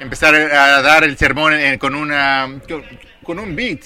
empezar 0.00 0.34
a 0.34 0.82
dar 0.82 1.04
el 1.04 1.16
sermón 1.16 1.52
con, 1.78 1.94
una, 1.94 2.60
con, 3.22 3.38
un 3.38 3.54
beat. 3.54 3.82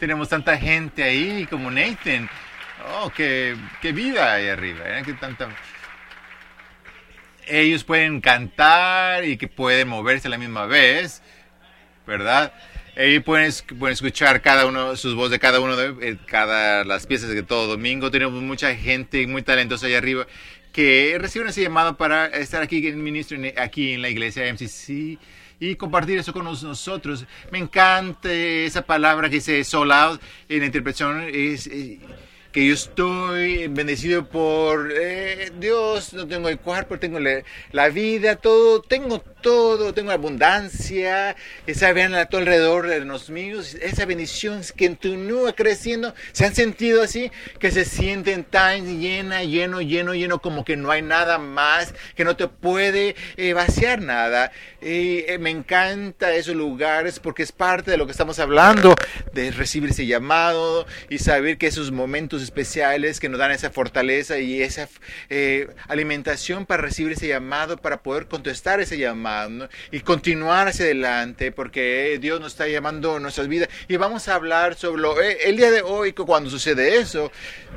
Tenemos 0.00 0.28
tanta 0.28 0.58
gente 0.58 1.04
ahí 1.04 1.46
como 1.48 1.70
Nathan. 1.70 2.28
Oh, 2.96 3.08
qué, 3.10 3.54
qué 3.80 3.92
vida 3.92 4.32
ahí 4.32 4.48
arriba. 4.48 4.80
¿eh? 4.86 5.04
Tanta... 5.20 5.48
Ellos 7.46 7.84
pueden 7.84 8.20
cantar 8.20 9.24
y 9.24 9.36
que 9.36 9.46
pueden 9.46 9.86
moverse 9.86 10.26
a 10.26 10.30
la 10.32 10.38
misma 10.38 10.66
vez, 10.66 11.22
¿verdad? 12.04 12.52
Pueden, 13.24 13.52
pueden 13.78 13.92
escuchar 13.92 14.42
cada 14.42 14.66
uno, 14.66 14.96
sus 14.96 15.14
voces 15.14 15.30
de 15.30 15.38
cada 15.38 15.60
uno 15.60 15.76
de 15.76 16.10
eh, 16.10 16.18
cada, 16.26 16.82
las 16.82 17.06
piezas 17.06 17.28
de 17.28 17.44
todo 17.44 17.68
domingo. 17.68 18.10
Tenemos 18.10 18.42
mucha 18.42 18.74
gente 18.74 19.24
muy 19.28 19.42
talentosa 19.42 19.86
ahí 19.86 19.94
arriba 19.94 20.26
que 20.72 21.16
reciben 21.18 21.48
ese 21.48 21.62
llamado 21.62 21.96
para 21.96 22.26
estar 22.26 22.62
aquí 22.62 22.86
en 22.86 23.02
ministro 23.02 23.38
aquí 23.56 23.92
en 23.92 24.02
la 24.02 24.08
iglesia 24.08 24.52
MCC 24.52 25.18
y 25.60 25.76
compartir 25.76 26.18
eso 26.18 26.32
con 26.32 26.44
nosotros. 26.44 27.26
Me 27.50 27.58
encanta 27.58 28.32
esa 28.32 28.82
palabra 28.82 29.28
que 29.28 29.36
dice 29.36 29.62
sold 29.64 29.92
out 29.92 30.22
en 30.48 30.60
la 30.60 30.66
interpretación. 30.66 31.22
Eh, 31.26 31.98
que 32.52 32.66
yo 32.66 32.74
estoy 32.74 33.68
bendecido 33.68 34.26
por 34.26 34.92
eh, 34.92 35.52
Dios, 35.58 36.12
no 36.12 36.26
tengo 36.26 36.48
el 36.48 36.58
cuerpo, 36.58 36.98
tengo 36.98 37.18
la 37.20 37.88
vida, 37.90 38.36
todo, 38.36 38.82
tengo 38.82 39.20
todo, 39.40 39.94
tengo 39.94 40.10
abundancia, 40.10 41.36
esa 41.66 41.92
vean 41.92 42.14
a 42.14 42.26
todo 42.26 42.40
alrededor 42.40 42.88
de 42.88 43.00
los 43.00 43.30
míos, 43.30 43.76
esa 43.80 44.04
bendición 44.04 44.62
que 44.76 44.88
continúa 44.88 45.54
creciendo, 45.54 46.14
se 46.32 46.44
han 46.44 46.54
sentido 46.54 47.02
así, 47.02 47.30
que 47.58 47.70
se 47.70 47.84
sienten 47.84 48.44
tan 48.44 49.00
llena, 49.00 49.44
lleno, 49.44 49.80
lleno, 49.80 50.14
lleno, 50.14 50.40
como 50.40 50.64
que 50.64 50.76
no 50.76 50.90
hay 50.90 51.02
nada 51.02 51.38
más, 51.38 51.94
que 52.16 52.24
no 52.24 52.36
te 52.36 52.48
puede 52.48 53.16
eh, 53.36 53.52
vaciar 53.52 54.02
nada. 54.02 54.52
Eh, 54.82 55.36
me 55.40 55.50
encanta 55.50 56.34
esos 56.34 56.56
lugares 56.56 57.20
porque 57.20 57.42
es 57.42 57.52
parte 57.52 57.90
de 57.90 57.96
lo 57.96 58.06
que 58.06 58.12
estamos 58.12 58.38
hablando, 58.38 58.94
de 59.32 59.50
recibir 59.50 59.90
ese 59.90 60.06
llamado 60.06 60.86
y 61.08 61.18
saber 61.18 61.58
que 61.58 61.66
esos 61.66 61.92
momentos 61.92 62.39
especiales 62.40 63.20
que 63.20 63.28
nos 63.28 63.38
dan 63.38 63.50
esa 63.50 63.70
fortaleza 63.70 64.38
y 64.38 64.62
esa 64.62 64.88
eh, 65.28 65.68
alimentación 65.88 66.66
para 66.66 66.82
recibir 66.82 67.12
ese 67.12 67.28
llamado, 67.28 67.76
para 67.76 68.02
poder 68.02 68.26
contestar 68.26 68.80
ese 68.80 68.98
llamado 68.98 69.68
y 69.90 70.00
continuar 70.00 70.68
hacia 70.68 70.84
adelante 70.84 71.52
porque 71.52 72.18
Dios 72.20 72.40
nos 72.40 72.52
está 72.52 72.68
llamando 72.68 73.16
a 73.16 73.20
nuestras 73.20 73.48
vidas. 73.48 73.68
Y 73.88 73.96
vamos 73.96 74.28
a 74.28 74.34
hablar 74.34 74.74
sobre 74.74 75.02
lo, 75.02 75.20
eh, 75.20 75.38
el 75.44 75.56
día 75.56 75.70
de 75.70 75.82
hoy 75.82 76.12
cuando 76.12 76.50
sucede 76.50 76.98
eso 76.98 77.30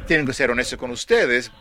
tienen 0.07 0.25
que 0.25 0.33
ser 0.33 0.51
honestos 0.51 0.77
con 0.77 0.91
ustedes. 0.91 1.51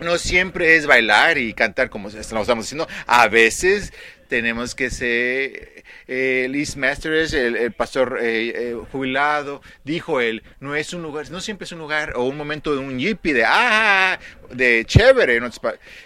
No 0.00 0.18
siempre 0.18 0.74
es 0.74 0.86
bailar 0.86 1.38
y 1.38 1.54
cantar 1.54 1.88
como 1.88 2.08
estamos 2.08 2.46
diciendo 2.64 2.88
a 3.06 3.28
veces 3.28 3.92
tenemos 4.28 4.74
que 4.74 4.90
ser 4.90 5.83
eh, 6.06 6.46
Liz 6.50 6.76
Masters, 6.76 7.32
el, 7.32 7.72
pastor 7.72 8.18
eh, 8.20 8.70
eh, 8.70 8.76
jubilado, 8.92 9.62
dijo 9.84 10.20
él, 10.20 10.42
no 10.60 10.74
es 10.74 10.92
un 10.92 11.02
lugar, 11.02 11.30
no 11.30 11.40
siempre 11.40 11.64
es 11.64 11.72
un 11.72 11.78
lugar 11.78 12.12
o 12.16 12.24
un 12.24 12.36
momento 12.36 12.72
de 12.74 12.78
un 12.78 12.98
yippie 12.98 13.32
de 13.32 13.44
ah, 13.46 14.18
de 14.50 14.84
chévere, 14.86 15.40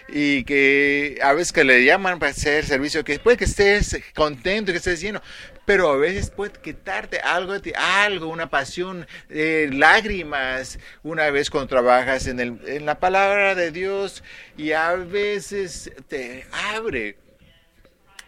y 0.07 0.43
que 0.43 1.19
a 1.21 1.33
veces 1.33 1.51
que 1.51 1.63
le 1.63 1.83
llaman 1.83 2.19
para 2.19 2.31
hacer 2.31 2.65
servicio, 2.65 3.03
que 3.03 3.19
puede 3.19 3.37
que 3.37 3.45
estés 3.45 4.01
contento, 4.15 4.71
que 4.71 4.77
estés 4.77 5.01
lleno, 5.01 5.21
pero 5.65 5.91
a 5.91 5.97
veces 5.97 6.31
puede 6.31 6.53
quitarte 6.53 7.19
algo 7.19 7.53
de 7.53 7.59
ti, 7.59 7.71
algo, 7.75 8.27
una 8.27 8.49
pasión, 8.49 9.05
lágrimas, 9.29 10.79
una 11.03 11.29
vez 11.29 11.49
cuando 11.49 11.67
trabajas 11.67 12.27
en, 12.27 12.39
el, 12.39 12.59
en 12.65 12.85
la 12.85 12.99
palabra 12.99 13.53
de 13.53 13.71
Dios 13.71 14.23
y 14.57 14.71
a 14.71 14.93
veces 14.93 15.91
te 16.07 16.45
abre 16.73 17.17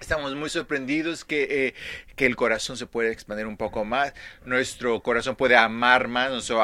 Estamos 0.01 0.35
muy 0.35 0.49
sorprendidos 0.49 1.23
que, 1.23 1.67
eh, 1.67 1.73
que, 2.15 2.25
el 2.25 2.35
corazón 2.35 2.75
se 2.75 2.87
puede 2.87 3.11
expandir 3.11 3.45
un 3.45 3.55
poco 3.55 3.85
más, 3.85 4.13
nuestro 4.43 4.99
corazón 5.01 5.35
puede 5.35 5.55
amar 5.55 6.07
más, 6.07 6.31
nuestro 6.31 6.59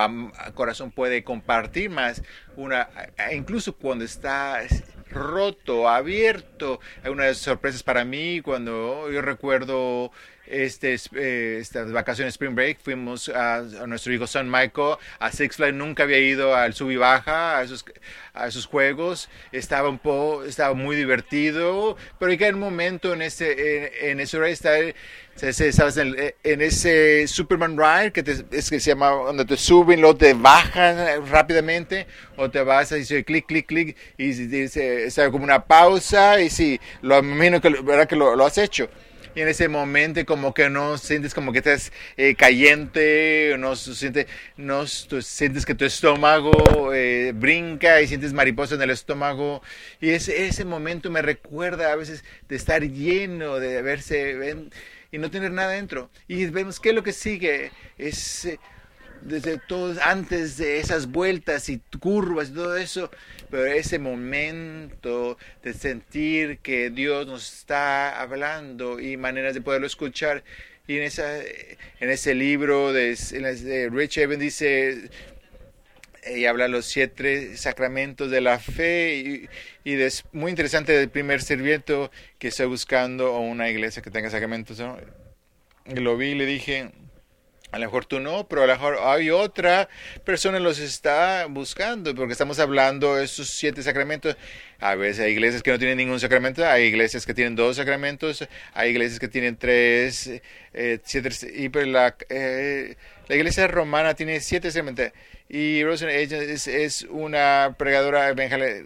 corazón 0.55 0.91
puede 0.91 1.23
compartir 1.23 1.91
más, 1.91 2.23
una, 2.55 2.89
incluso 3.31 3.73
cuando 3.73 4.03
está 4.03 4.63
roto, 5.11 5.87
abierto. 5.87 6.79
Hay 7.03 7.11
unas 7.11 7.37
sorpresas 7.37 7.83
para 7.83 8.03
mí 8.03 8.41
cuando 8.41 9.09
yo 9.11 9.21
recuerdo 9.21 10.11
este, 10.49 10.95
eh, 11.15 11.57
estas 11.59 11.91
vacaciones 11.91 12.33
Spring 12.35 12.55
Break 12.55 12.79
fuimos 12.81 13.29
a, 13.29 13.61
nuestro 13.85 14.13
hijo 14.13 14.27
San 14.27 14.49
Michael 14.49 14.97
a 15.19 15.31
Six 15.31 15.57
Flags 15.57 15.73
nunca 15.73 16.03
había 16.03 16.19
ido 16.19 16.55
al 16.55 16.73
sub 16.73 16.91
y 16.91 16.95
baja 16.95 17.57
a 17.57 17.63
esos 17.63 17.83
a 18.33 18.47
esos 18.47 18.65
juegos 18.65 19.29
estaba 19.51 19.89
un 19.89 19.99
poco 19.99 20.43
estaba 20.43 20.73
muy 20.73 20.95
divertido 20.95 21.97
pero 22.19 22.31
hay 22.31 22.37
que 22.37 22.49
un 22.49 22.59
momento 22.59 23.13
en 23.13 23.21
ese 23.21 24.09
en, 24.09 24.19
ese 24.19 24.39
ride 24.39 24.55
sabes 25.35 25.97
en, 25.97 26.61
ese 26.61 27.27
Superman 27.27 27.77
ride 27.77 28.11
que 28.11 28.21
es 28.51 28.69
que 28.69 28.79
se 28.79 28.91
llama 28.91 29.09
donde 29.09 29.45
te 29.45 29.57
suben 29.57 30.01
luego 30.01 30.17
te 30.17 30.33
bajan 30.33 31.27
rápidamente 31.27 32.07
o 32.37 32.49
te 32.49 32.61
vas 32.61 32.91
a 32.91 32.95
decir 32.95 33.25
clic 33.25 33.45
clic 33.47 33.67
clic 33.67 33.97
y 34.17 34.31
dice 34.31 35.09
como 35.29 35.43
una 35.43 35.65
pausa 35.65 36.39
y 36.39 36.49
sí 36.49 36.79
lo 37.01 37.19
imagino 37.19 37.59
que 37.59 37.69
verdad 37.69 38.07
que 38.07 38.15
lo 38.15 38.45
has 38.45 38.57
hecho 38.57 38.89
y 39.37 39.41
en 39.41 39.49
ese 39.49 39.67
momento 39.67 40.25
como 40.25 40.51
que 40.51 40.67
no 40.67 40.97
sientes 40.97 41.35
como 41.35 41.51
que 41.51 41.59
estás 41.59 41.91
eh, 42.17 42.33
caliente, 42.33 43.55
no, 43.59 43.75
sientes, 43.75 44.25
no 44.57 44.87
sientes 44.87 45.63
que 45.63 45.75
tu 45.75 45.85
estómago 45.85 46.91
eh, 46.91 47.33
brinca 47.35 48.01
y 48.01 48.07
sientes 48.07 48.33
mariposa 48.33 48.73
en 48.73 48.81
el 48.81 48.89
estómago. 48.89 49.61
Y 50.01 50.09
ese, 50.09 50.47
ese 50.47 50.65
momento 50.65 51.11
me 51.11 51.21
recuerda 51.21 51.91
a 51.91 51.95
veces 51.95 52.25
de 52.49 52.55
estar 52.55 52.81
lleno, 52.81 53.59
de 53.59 53.79
verse 53.83 54.55
y 55.11 55.19
no 55.19 55.29
tener 55.29 55.51
nada 55.51 55.73
dentro. 55.73 56.09
Y 56.27 56.47
vemos 56.47 56.79
qué 56.79 56.89
es 56.89 56.95
lo 56.95 57.03
que 57.03 57.13
sigue. 57.13 57.71
Es 57.99 58.45
eh, 58.45 58.59
desde 59.21 59.57
todos, 59.57 59.97
antes 59.99 60.57
de 60.57 60.79
esas 60.79 61.07
vueltas 61.07 61.69
y 61.69 61.81
curvas 61.99 62.49
y 62.49 62.53
todo 62.53 62.77
eso, 62.77 63.11
pero 63.49 63.65
ese 63.65 63.99
momento 63.99 65.37
de 65.63 65.73
sentir 65.73 66.59
que 66.59 66.89
Dios 66.89 67.27
nos 67.27 67.59
está 67.59 68.21
hablando 68.21 68.99
y 68.99 69.17
maneras 69.17 69.53
de 69.53 69.61
poderlo 69.61 69.87
escuchar. 69.87 70.43
Y 70.87 70.97
en, 70.97 71.03
esa, 71.03 71.39
en 71.39 72.09
ese 72.09 72.33
libro 72.33 72.93
de, 72.93 73.89
Rich 73.91 74.17
Evans 74.19 74.39
dice, 74.39 75.09
y 76.33 76.45
habla 76.45 76.67
los 76.67 76.85
siete 76.85 77.57
sacramentos 77.57 78.31
de 78.31 78.41
la 78.41 78.59
fe 78.59 79.15
y, 79.15 79.49
es 79.83 80.25
muy 80.33 80.49
interesante 80.49 81.01
el 81.01 81.09
primer 81.09 81.41
serviento 81.41 82.11
que 82.39 82.49
estoy 82.49 82.67
buscando 82.67 83.37
una 83.39 83.69
iglesia 83.69 84.01
que 84.01 84.11
tenga 84.11 84.29
sacramentos. 84.29 84.81
Lo 85.85 86.17
vi 86.17 86.27
y 86.27 86.35
le 86.35 86.45
dije, 86.45 86.91
a 87.71 87.79
lo 87.79 87.85
mejor 87.85 88.05
tú 88.05 88.19
no, 88.19 88.47
pero 88.47 88.63
a 88.63 88.67
lo 88.67 88.73
mejor 88.73 88.97
hay 89.03 89.29
otra 89.29 89.89
persona 90.23 90.59
los 90.59 90.79
está 90.79 91.47
buscando, 91.49 92.15
porque 92.15 92.31
estamos 92.31 92.59
hablando 92.59 93.15
de 93.15 93.25
esos 93.25 93.49
siete 93.49 93.83
sacramentos. 93.83 94.37
A 94.79 94.95
veces 94.95 95.25
hay 95.25 95.31
iglesias 95.33 95.63
que 95.63 95.71
no 95.71 95.79
tienen 95.79 95.97
ningún 95.97 96.19
sacramento, 96.19 96.65
hay 96.65 96.85
iglesias 96.85 97.25
que 97.25 97.33
tienen 97.33 97.55
dos 97.55 97.75
sacramentos, 97.75 98.47
hay 98.73 98.91
iglesias 98.91 99.19
que 99.19 99.27
tienen 99.27 99.57
tres, 99.57 100.29
eh, 100.73 100.99
siete, 101.03 101.29
y 101.53 101.69
la, 101.85 102.15
eh, 102.29 102.95
la 103.27 103.35
iglesia 103.35 103.67
romana 103.67 104.13
tiene 104.13 104.39
siete 104.39 104.71
sacramentos. 104.71 105.11
Y 105.49 105.83
Rosen 105.83 106.09
es, 106.09 106.67
es 106.67 107.03
una 107.09 107.75
pregadora 107.77 108.29
evangélica 108.29 108.85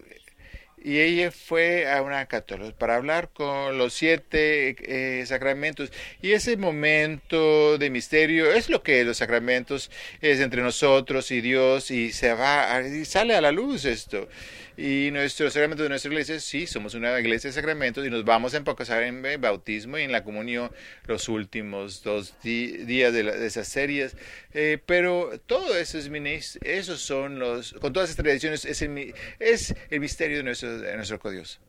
y 0.84 1.00
ella 1.00 1.32
fue 1.32 1.92
a 1.92 2.02
una 2.02 2.26
católica 2.26 2.76
para 2.78 2.96
hablar 2.96 3.30
con 3.34 3.78
los 3.78 3.94
siete 3.94 4.76
eh, 4.80 5.26
sacramentos. 5.26 5.92
Y 6.22 6.32
ese 6.32 6.58
momento 6.58 7.78
de 7.78 7.90
misterio 7.90 8.52
es 8.52 8.70
lo 8.70 8.82
que 8.84 9.04
los 9.04 9.18
sacramentos 9.18 9.92
es 10.22 10.40
entre 10.40 10.62
nosotros 10.62 11.32
y 11.32 11.42
Dios 11.42 11.92
y 11.92 12.12
se 12.12 12.34
va 12.34 12.82
y 12.82 13.06
sale 13.06 13.36
a 13.36 13.42
la 13.42 13.52
luz 13.52 13.86
esto. 13.86 14.28
Y 14.84 15.12
nuestro 15.12 15.48
sacramento 15.52 15.84
de 15.84 15.90
nuestra 15.90 16.10
iglesia, 16.10 16.40
sí, 16.40 16.66
somos 16.66 16.96
una 16.96 17.20
iglesia 17.20 17.52
de 17.52 17.54
sacramentos 17.54 18.04
y 18.04 18.10
nos 18.10 18.26
vamos 18.26 18.56
a 18.56 18.58
empezar 18.58 19.04
en 19.04 19.24
el 19.24 19.38
bautismo 19.38 20.00
y 20.00 20.02
en 20.02 20.12
la 20.12 20.24
comunión 20.24 20.72
los 21.06 21.30
últimos 21.30 22.02
dos 22.02 22.34
días 22.42 23.14
de, 23.14 23.46
esas 23.46 23.68
series. 23.68 24.18
Eh, 24.56 24.80
pero 24.84 25.40
todo 25.46 25.78
eso 25.78 26.00
es, 26.00 26.58
esos 26.64 27.00
son 27.00 27.38
los, 27.38 27.74
con 27.74 27.94
todas 27.94 28.10
estas 28.10 28.24
tradiciones, 28.24 28.66
es 28.66 28.82
el, 28.82 29.14
es 29.38 29.76
el 29.92 30.00
misterio 30.00 30.38
de 30.38 30.44
nuestro, 30.44 30.80
de 30.80 30.96
nuestro 30.96 31.30
Dios. 31.30 31.60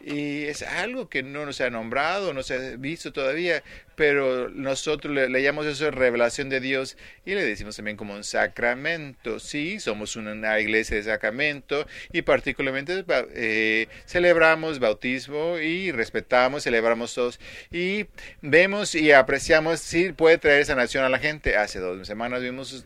Y 0.00 0.44
es 0.44 0.62
algo 0.62 1.08
que 1.08 1.22
no 1.22 1.46
nos 1.46 1.60
ha 1.62 1.70
nombrado, 1.70 2.34
no 2.34 2.42
se 2.42 2.54
ha 2.54 2.76
visto 2.76 3.12
todavía, 3.12 3.62
pero 3.94 4.50
nosotros 4.50 5.14
le, 5.14 5.42
llamamos 5.42 5.66
eso 5.66 5.90
revelación 5.90 6.50
de 6.50 6.60
Dios 6.60 6.98
y 7.24 7.34
le 7.34 7.42
decimos 7.42 7.76
también 7.76 7.96
como 7.96 8.14
un 8.14 8.22
sacramento. 8.22 9.40
Sí, 9.40 9.80
somos 9.80 10.14
una 10.16 10.60
iglesia 10.60 10.96
de 10.98 11.02
sacramento 11.02 11.86
y 12.12 12.22
particularmente 12.22 13.04
eh, 13.34 13.88
celebramos 14.04 14.80
bautismo 14.80 15.58
y 15.58 15.92
respetamos, 15.92 16.64
celebramos 16.64 17.14
todos 17.14 17.40
y 17.72 18.06
vemos 18.42 18.94
y 18.94 19.12
apreciamos 19.12 19.80
si 19.80 20.12
puede 20.12 20.36
traer 20.36 20.66
sanación 20.66 21.04
a 21.04 21.08
la 21.08 21.18
gente. 21.18 21.56
Hace 21.56 21.80
dos 21.80 22.06
semanas 22.06 22.42
vimos 22.42 22.84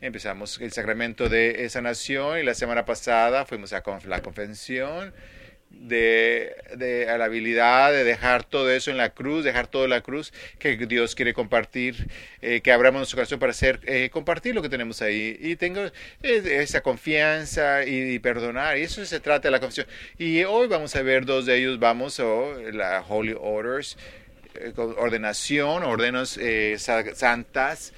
empezamos 0.00 0.60
el 0.60 0.72
sacramento 0.72 1.28
de 1.28 1.64
esa 1.64 1.80
nación 1.80 2.40
y 2.40 2.42
la 2.42 2.54
semana 2.54 2.84
pasada 2.84 3.46
fuimos 3.46 3.72
a 3.72 3.82
la 4.06 4.20
confesión 4.20 5.14
de, 5.80 7.06
a 7.08 7.18
la 7.18 7.26
habilidad 7.26 7.92
de 7.92 8.04
dejar 8.04 8.44
todo 8.44 8.70
eso 8.70 8.90
en 8.90 8.96
la 8.96 9.10
cruz, 9.10 9.44
dejar 9.44 9.66
todo 9.66 9.84
en 9.84 9.90
la 9.90 10.00
cruz, 10.00 10.32
que 10.58 10.76
Dios 10.76 11.14
quiere 11.14 11.34
compartir, 11.34 12.08
eh, 12.42 12.60
que 12.60 12.72
abramos 12.72 13.00
nuestro 13.00 13.16
corazón 13.16 13.38
para 13.38 13.50
hacer, 13.50 13.80
eh, 13.84 14.10
compartir 14.10 14.54
lo 14.54 14.62
que 14.62 14.68
tenemos 14.68 15.02
ahí. 15.02 15.36
Y 15.40 15.56
tengo 15.56 15.82
eh, 16.22 16.58
esa 16.60 16.82
confianza 16.82 17.84
y, 17.84 18.18
perdonar, 18.18 18.78
y 18.78 18.82
eso 18.82 19.04
se 19.04 19.20
trata 19.20 19.48
de 19.48 19.52
la 19.52 19.60
confesión. 19.60 19.86
Y 20.18 20.44
hoy 20.44 20.66
vamos 20.68 20.94
a 20.96 21.02
ver 21.02 21.26
dos 21.26 21.46
de 21.46 21.58
ellos, 21.58 21.78
vamos 21.78 22.20
a 22.20 22.26
oh, 22.26 22.58
la 22.72 23.04
Holy 23.08 23.34
Orders, 23.38 23.96
ordenación, 24.76 25.82
ordenos 25.82 26.38
santas, 27.14 27.92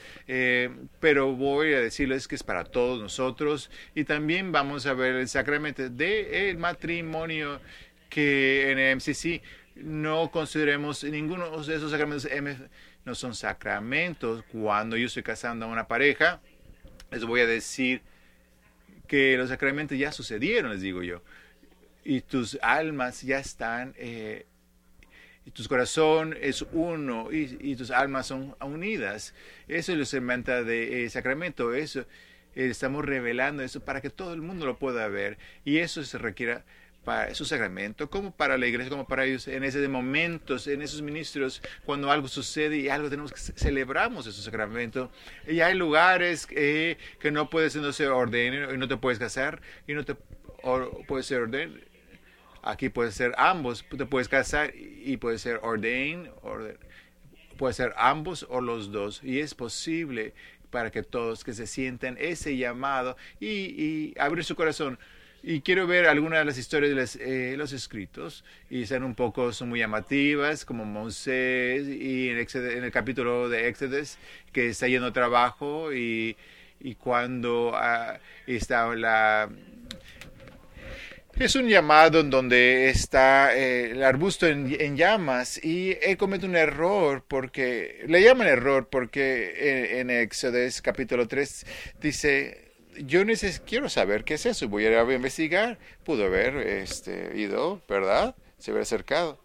pero 1.00 1.32
voy 1.32 1.75
a 1.75 1.81
decirles 1.81 2.29
que 2.29 2.35
es 2.35 2.43
para 2.43 2.64
todos 2.64 3.00
nosotros 3.00 3.70
y 3.94 4.05
también 4.05 4.53
vamos 4.53 4.87
a 4.87 4.94
ver 4.94 5.17
el 5.17 5.29
sacramento 5.29 5.88
del 5.88 6.58
matrimonio 6.58 7.61
que 8.08 8.70
en 8.70 8.79
el 8.79 8.97
MCC 8.97 9.43
no 9.76 10.31
consideremos 10.31 11.05
ninguno 11.05 11.50
de 11.62 11.76
esos 11.76 11.91
sacramentos 11.91 12.31
no 13.06 13.14
son 13.14 13.35
sacramentos. 13.35 14.44
Cuando 14.53 14.97
yo 14.97 15.06
estoy 15.06 15.23
casando 15.23 15.64
a 15.64 15.69
una 15.69 15.88
pareja, 15.88 16.41
les 17.11 17.25
voy 17.25 17.41
a 17.41 17.47
decir 17.47 18.03
que 19.06 19.37
los 19.38 19.49
sacramentos 19.49 19.97
ya 19.97 20.12
sucedieron, 20.12 20.73
les 20.73 20.82
digo 20.82 21.03
yo. 21.03 21.23
Y 22.05 22.20
tus 22.20 22.58
almas 22.61 23.23
ya 23.23 23.38
están 23.38 23.94
eh, 23.97 24.47
y 25.46 25.52
tu 25.52 25.64
corazón 25.64 26.37
es 26.40 26.66
uno 26.72 27.28
y, 27.31 27.76
tus 27.76 27.93
almas 27.93 28.26
son 28.26 28.56
unidas. 28.60 29.32
Eso 29.69 29.93
es 29.93 29.98
lo 29.98 30.04
sacramento 30.04 30.64
de 30.64 31.04
eh, 31.04 31.10
sacramento. 31.10 31.72
Eso 31.72 32.00
eh, 32.56 32.66
estamos 32.69 33.04
revelando 33.04 33.62
eso 33.62 33.81
para 33.81 34.00
que 34.00 34.10
todo 34.10 34.34
el 34.34 34.43
mundo 34.43 34.66
lo 34.66 34.76
pueda 34.76 35.06
ver 35.06 35.38
y 35.64 35.78
eso 35.78 36.02
se 36.02 36.19
requiere 36.19 36.62
para 37.04 37.32
su 37.37 37.44
sacramento, 37.44 38.10
como 38.10 38.32
para 38.32 38.58
la 38.58 38.66
iglesia, 38.66 38.90
como 38.90 39.06
para 39.06 39.25
ellos, 39.25 39.46
en 39.46 39.62
esos 39.62 39.88
momentos, 39.88 40.66
en 40.66 40.82
esos 40.82 41.02
ministros, 41.02 41.62
cuando 41.84 42.10
algo 42.10 42.26
sucede 42.26 42.78
y 42.78 42.88
algo 42.88 43.08
tenemos 43.08 43.32
que 43.32 43.38
celebramos 43.38 44.26
esos 44.26 44.44
sacramentos. 44.44 45.10
Y 45.46 45.60
hay 45.60 45.75
lugares 45.75 46.48
que 46.48 46.98
no 47.31 47.48
puedes, 47.48 47.76
no 47.76 47.93
se 47.93 48.08
ordenen 48.08 48.75
y 48.75 48.76
no 48.76 48.88
te 48.88 48.96
puedes 48.96 49.20
casar 49.20 49.62
y 49.87 49.94
no 49.94 50.04
te 50.04 50.16
puedes 51.06 51.26
ser 51.26 51.43
orden 51.43 51.81
Aquí 52.67 52.89
puede 52.89 53.13
ser 53.13 53.33
ambos, 53.39 53.85
te 53.97 54.07
puedes 54.07 54.29
casar 54.29 54.75
y 54.75 55.19
puede 55.19 55.39
ser 55.39 55.61
ordain, 55.63 56.29
puede 57.57 57.75
ser 57.75 57.95
ambos 57.97 58.45
o 58.49 58.61
los 58.61 58.91
dos. 58.91 59.21
Y 59.23 59.39
es 59.39 59.55
posible 59.55 60.35
para 60.71 60.91
que 60.91 61.05
todos 61.05 61.45
que 61.45 61.53
se 61.53 61.69
sientan 61.69 62.17
ese 62.19 62.57
llamado 62.57 63.17
y, 63.39 64.19
abrir 64.19 64.43
su 64.43 64.57
corazón. 64.57 64.99
Y 65.45 65.61
quiero 65.61 65.87
ver 65.87 66.09
algunas 66.09 66.41
de 66.41 66.45
las 66.45 66.59
historias 66.59 67.15
de 67.15 67.53
eh, 67.53 67.57
los 67.57 67.73
escritos 67.73 68.45
y 68.69 68.85
son 68.87 69.05
un 69.05 69.15
poco, 69.15 69.53
son 69.53 69.69
muy 69.69 69.79
llamativas, 69.79 70.65
como 70.65 70.85
Moisés 70.85 71.87
y 71.87 72.31
en, 72.31 72.37
el 72.37 72.91
capítulo 72.91 73.49
de 73.49 73.69
Éxodo 73.69 73.97
que 74.53 74.71
está 74.71 74.89
yendo 74.89 75.07
a 75.07 75.13
trabajo 75.13 75.93
y, 75.93 76.37
y 76.81 76.97
cuando 76.97 77.71
uh, 77.71 78.19
está 78.49 78.93
la, 78.97 79.49
es 81.38 81.55
un 81.55 81.69
llamado 81.69 82.21
en 82.21 82.31
donde 82.31 82.88
está 82.88 83.55
eh, 83.56 83.91
el 83.91 84.03
arbusto 84.03 84.47
en, 84.47 84.97
llamas 84.97 85.62
y 85.62 85.97
él 86.03 86.17
comete 86.17 86.47
un 86.47 86.56
error 86.56 87.25
porque, 87.27 88.05
le 88.06 88.23
llaman 88.23 88.47
error 88.47 88.88
porque 88.88 89.91
en, 89.91 90.11
en 90.11 90.23
Éxodo 90.23 90.59
capítulo 90.83 91.29
3 91.29 91.67
dice, 92.00 92.67
yo 93.05 93.23
quiero 93.67 93.88
saber 93.88 94.25
qué 94.25 94.35
es 94.35 94.47
eso, 94.47 94.69
voy 94.69 94.87
a 94.87 95.03
investigar. 95.03 95.79
Pudo 96.05 96.25
haber 96.25 96.56
este, 96.56 97.33
ido, 97.35 97.82
¿verdad? 97.89 98.35
Se 98.59 98.71
hubiera 98.71 98.82
acercado. 98.82 99.39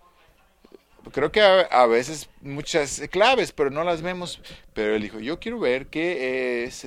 Creo 1.12 1.32
que 1.32 1.42
a, 1.42 1.86
veces 1.88 2.30
muchas 2.42 3.02
claves, 3.10 3.52
pero 3.52 3.72
no 3.72 3.84
las 3.84 4.02
vemos. 4.02 4.40
Pero 4.74 4.96
él 4.96 5.02
dijo, 5.02 5.20
yo 5.20 5.40
quiero 5.40 5.60
ver 5.60 5.88
qué 5.88 6.64
es. 6.64 6.86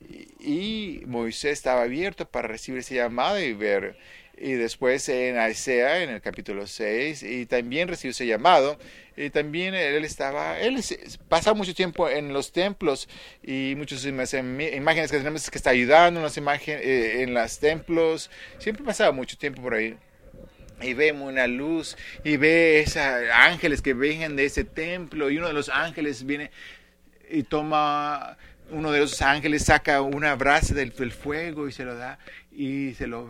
Y, 0.00 1.00
y 1.00 1.06
Moisés 1.06 1.52
estaba 1.52 1.82
abierto 1.82 2.26
para 2.26 2.48
recibir 2.48 2.80
ese 2.80 2.94
llamado 2.94 3.38
y 3.38 3.52
ver 3.52 3.98
y 4.36 4.52
después 4.52 5.08
en 5.08 5.38
Aisea, 5.38 6.02
en 6.02 6.10
el 6.10 6.20
capítulo 6.20 6.66
6, 6.66 7.22
y 7.22 7.46
también 7.46 7.88
recibió 7.88 8.10
ese 8.10 8.26
llamado, 8.26 8.78
y 9.16 9.30
también 9.30 9.74
él 9.74 10.04
estaba, 10.04 10.58
él 10.58 10.82
pasa 11.28 11.54
mucho 11.54 11.74
tiempo 11.74 12.08
en 12.08 12.32
los 12.32 12.52
templos, 12.52 13.08
y 13.42 13.74
muchas 13.76 14.04
imágenes 14.04 15.10
que 15.10 15.18
tenemos 15.18 15.50
que 15.50 15.58
está 15.58 15.70
ayudando 15.70 16.26
en 16.26 16.32
imágenes, 16.36 16.84
eh, 16.84 17.22
en 17.22 17.34
los 17.34 17.58
templos, 17.58 18.30
siempre 18.58 18.84
pasaba 18.84 19.12
mucho 19.12 19.36
tiempo 19.36 19.62
por 19.62 19.74
ahí. 19.74 19.96
Y 20.82 20.92
vemos 20.92 21.30
una 21.30 21.46
luz, 21.46 21.96
y 22.24 22.36
ve 22.36 22.80
esos 22.80 23.02
ángeles 23.32 23.80
que 23.80 23.94
vengan 23.94 24.34
de 24.36 24.46
ese 24.46 24.64
templo, 24.64 25.30
y 25.30 25.38
uno 25.38 25.46
de 25.46 25.54
los 25.54 25.68
ángeles 25.68 26.26
viene 26.26 26.50
y 27.30 27.42
toma 27.44 28.36
uno 28.70 28.90
de 28.90 29.00
los 29.00 29.20
ángeles 29.22 29.64
saca 29.64 30.00
una 30.00 30.34
brasa 30.34 30.74
del, 30.74 30.92
fuego 31.12 31.68
y 31.68 31.72
se 31.72 31.84
lo 31.84 31.94
da 31.96 32.18
y 32.52 32.94
se 32.94 33.06
lo 33.06 33.26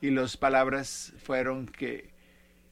y 0.00 0.10
las 0.10 0.36
palabras 0.36 1.12
fueron 1.24 1.66
que 1.66 2.10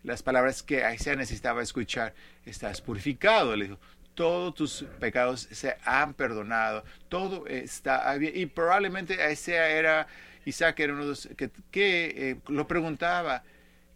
las 0.02 0.22
palabras 0.22 0.62
que 0.62 0.84
Isaiah 0.94 1.16
necesitaba 1.16 1.62
escuchar 1.62 2.14
estás 2.44 2.80
purificado 2.80 3.56
le 3.56 3.64
dijo 3.66 3.78
todos 4.14 4.54
tus 4.54 4.86
pecados 5.00 5.48
se 5.50 5.76
han 5.84 6.14
perdonado 6.14 6.84
todo 7.08 7.46
está 7.46 8.14
bien 8.16 8.32
y 8.34 8.46
probablemente 8.46 9.14
Isaiah 9.32 9.68
era 9.68 10.06
Isaac 10.44 10.78
era 10.80 10.92
uno 10.92 11.02
de 11.02 11.08
los 11.08 11.28
que, 11.36 11.50
eh, 11.72 12.36
lo 12.48 12.68
preguntaba 12.68 13.42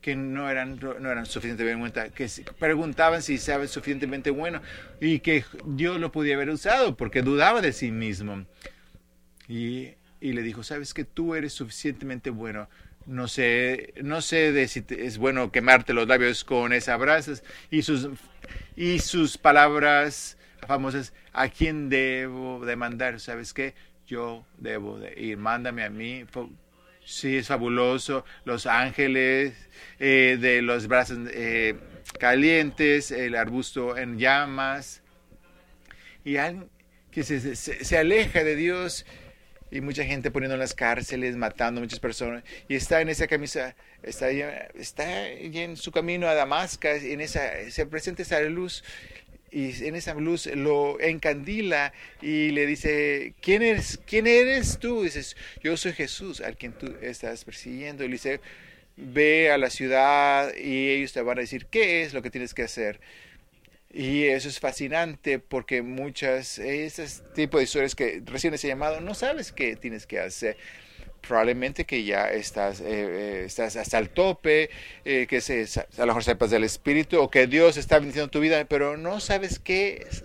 que 0.01 0.17
no 0.17 0.51
eran, 0.51 0.79
no 0.81 1.11
eran 1.11 1.27
suficientemente 1.27 1.77
buenos, 1.77 2.13
que 2.13 2.53
preguntaban 2.59 3.23
si 3.23 3.39
sabe 3.39 3.69
suficientemente 3.69 4.31
bueno 4.31 4.63
y 5.01 5.21
que 5.21 5.45
Dios 5.67 6.01
lo 6.01 6.11
podía 6.11 6.35
haber 6.35 6.51
usado 6.51 6.97
porque 6.97 7.23
dudaba 7.23 7.61
de 7.61 7.73
sí 7.73 7.91
mismo. 7.91 8.47
Y, 9.47 9.91
y 10.21 10.33
le 10.33 10.43
dijo, 10.43 10.63
sabes 10.63 10.95
que 10.95 11.05
tú 11.05 11.35
eres 11.35 11.53
suficientemente 11.53 12.31
bueno. 12.31 12.69
No 13.11 13.27
sé, 13.27 13.93
no 14.03 14.23
sé 14.23 14.53
de 14.53 14.69
si 14.69 14.85
es 14.89 15.19
bueno 15.19 15.51
quemarte 15.51 15.95
los 15.95 16.07
labios 16.07 16.45
con 16.45 16.73
esas 16.73 16.97
brasas 16.97 17.43
y 17.69 17.83
sus, 17.83 18.09
y 18.77 19.01
sus 19.01 19.37
palabras 19.37 20.39
famosas, 20.69 21.13
¿a 21.33 21.49
quién 21.49 21.89
debo 21.89 22.65
demandar? 22.65 23.19
¿Sabes 23.19 23.53
qué? 23.53 23.75
Yo 24.07 24.47
debo 24.59 25.01
de 25.01 25.21
ir, 25.21 25.39
mándame 25.39 25.83
a 25.83 25.91
mí 25.91 26.25
Sí, 27.05 27.39
es 27.39 27.49
fabuloso. 27.49 28.25
Los 28.45 28.67
ángeles 28.67 29.55
eh, 29.99 30.39
de 30.41 30.63
los 30.63 30.87
brazos 30.87 31.19
eh, 31.33 31.75
calientes, 32.21 33.11
el 33.11 33.35
arbusto 33.35 33.97
en 33.97 34.21
llamas. 34.21 35.03
Y 36.25 36.37
alguien 36.37 36.71
que 37.11 37.25
se, 37.25 37.57
se, 37.57 37.99
aleja 37.99 38.45
de 38.45 38.55
Dios 38.55 39.05
y 39.71 39.81
mucha 39.81 40.05
gente 40.05 40.31
poniendo 40.31 40.55
en 40.55 40.61
las 40.61 40.75
cárceles, 40.75 41.37
matando 41.37 41.81
a 41.81 41.83
muchas 41.83 42.01
personas. 42.01 42.45
Y 42.69 42.75
está 42.75 43.01
en 43.01 43.09
esa 43.09 43.27
camisa, 43.27 43.77
está, 44.03 44.31
está 44.31 45.29
en 45.29 45.77
su 45.77 45.93
camino 45.93 46.29
a 46.29 46.35
Damasco, 46.35 46.89
en 46.89 47.21
esa, 47.21 47.71
se 47.71 47.87
presenta 47.87 48.23
esa 48.23 48.41
luz 48.41 48.83
y 49.53 49.85
en 49.85 49.97
esa 49.97 50.15
luz 50.15 50.47
lo 50.47 51.01
encandila 51.01 51.93
y 52.23 52.51
le 52.51 52.67
dice, 52.67 53.35
¿quién 53.41 53.63
eres, 53.63 54.01
quién 54.07 54.27
eres 54.27 54.79
tú? 54.79 55.03
dices, 55.03 55.37
yo 55.63 55.77
soy 55.77 55.93
Jesús, 55.93 56.41
al 56.41 56.57
quien 56.57 56.73
tú 56.73 56.95
estás 57.03 57.45
persiguiendo. 57.45 58.05
Y 58.05 58.09
le 58.09 58.13
dice, 58.13 58.41
ve 58.97 59.51
a 59.51 59.59
la 59.59 59.71
ciudad 59.71 60.55
y 60.57 60.91
ellos 60.91 61.13
te 61.13 61.23
van 61.23 61.39
a 61.39 61.41
decir, 61.41 61.67
¿qué 61.67 62.03
es 62.03 62.15
lo 62.15 62.23
que 62.23 62.31
tienes 62.31 62.55
que 62.55 62.63
hacer? 62.63 63.01
Y 63.93 64.25
eso 64.25 64.49
es 64.49 64.61
fascinante 64.61 65.41
porque 65.41 65.83
muchas, 65.83 66.59
ese 66.59 67.07
tipo 67.35 67.59
de 67.59 67.65
historias 67.65 67.95
que 67.97 68.23
recién 68.25 68.55
ese 68.55 68.69
llamado, 68.69 69.01
no 69.01 69.15
sabes 69.15 69.51
qué 69.51 69.75
tienes 69.77 70.07
que 70.07 70.21
hacer 70.21 70.57
probablemente 71.21 71.85
que 71.85 72.05
ya 72.05 72.31
estás, 72.31 72.81
eh, 72.81 72.85
eh, 72.89 73.43
estás 73.47 73.77
hasta 73.77 73.99
el 73.99 74.11
tope, 74.11 74.71
eh, 75.05 75.27
que 75.29 75.41
se, 75.41 75.67
a 75.99 76.01
lo 76.01 76.07
mejor 76.07 76.25
sepas 76.25 76.51
del 76.51 76.65
Espíritu 76.65 77.21
o 77.21 77.31
que 77.31 77.47
Dios 77.47 77.77
está 77.77 77.99
bendiciendo 77.99 78.31
tu 78.31 78.41
vida, 78.41 78.65
pero 78.65 78.97
no 78.97 79.21
sabes 79.21 79.59
qué 79.59 80.07
es, 80.09 80.23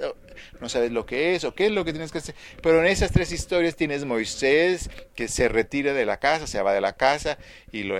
no 0.59 0.69
sabes 0.69 0.91
lo 0.91 1.05
que 1.05 1.35
es 1.35 1.43
o 1.43 1.55
qué 1.55 1.65
es 1.65 1.71
lo 1.71 1.85
que 1.85 1.91
tienes 1.91 2.11
que 2.11 2.19
hacer. 2.19 2.35
Pero 2.61 2.81
en 2.81 2.87
esas 2.87 3.11
tres 3.11 3.31
historias 3.31 3.75
tienes 3.75 4.05
Moisés 4.05 4.89
que 5.15 5.27
se 5.27 5.47
retira 5.49 5.93
de 5.93 6.05
la 6.05 6.19
casa, 6.19 6.47
se 6.47 6.61
va 6.61 6.73
de 6.73 6.81
la 6.81 6.93
casa 6.93 7.37
y 7.71 7.83
lo, 7.83 7.97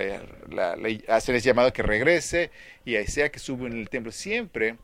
la, 0.48 0.76
hace 1.08 1.34
el 1.34 1.42
llamado 1.42 1.72
que 1.72 1.82
regrese 1.82 2.50
y 2.84 2.96
sea 3.06 3.30
que 3.30 3.38
sube 3.38 3.66
en 3.66 3.78
el 3.78 3.88
templo 3.88 4.12
siempre 4.12 4.76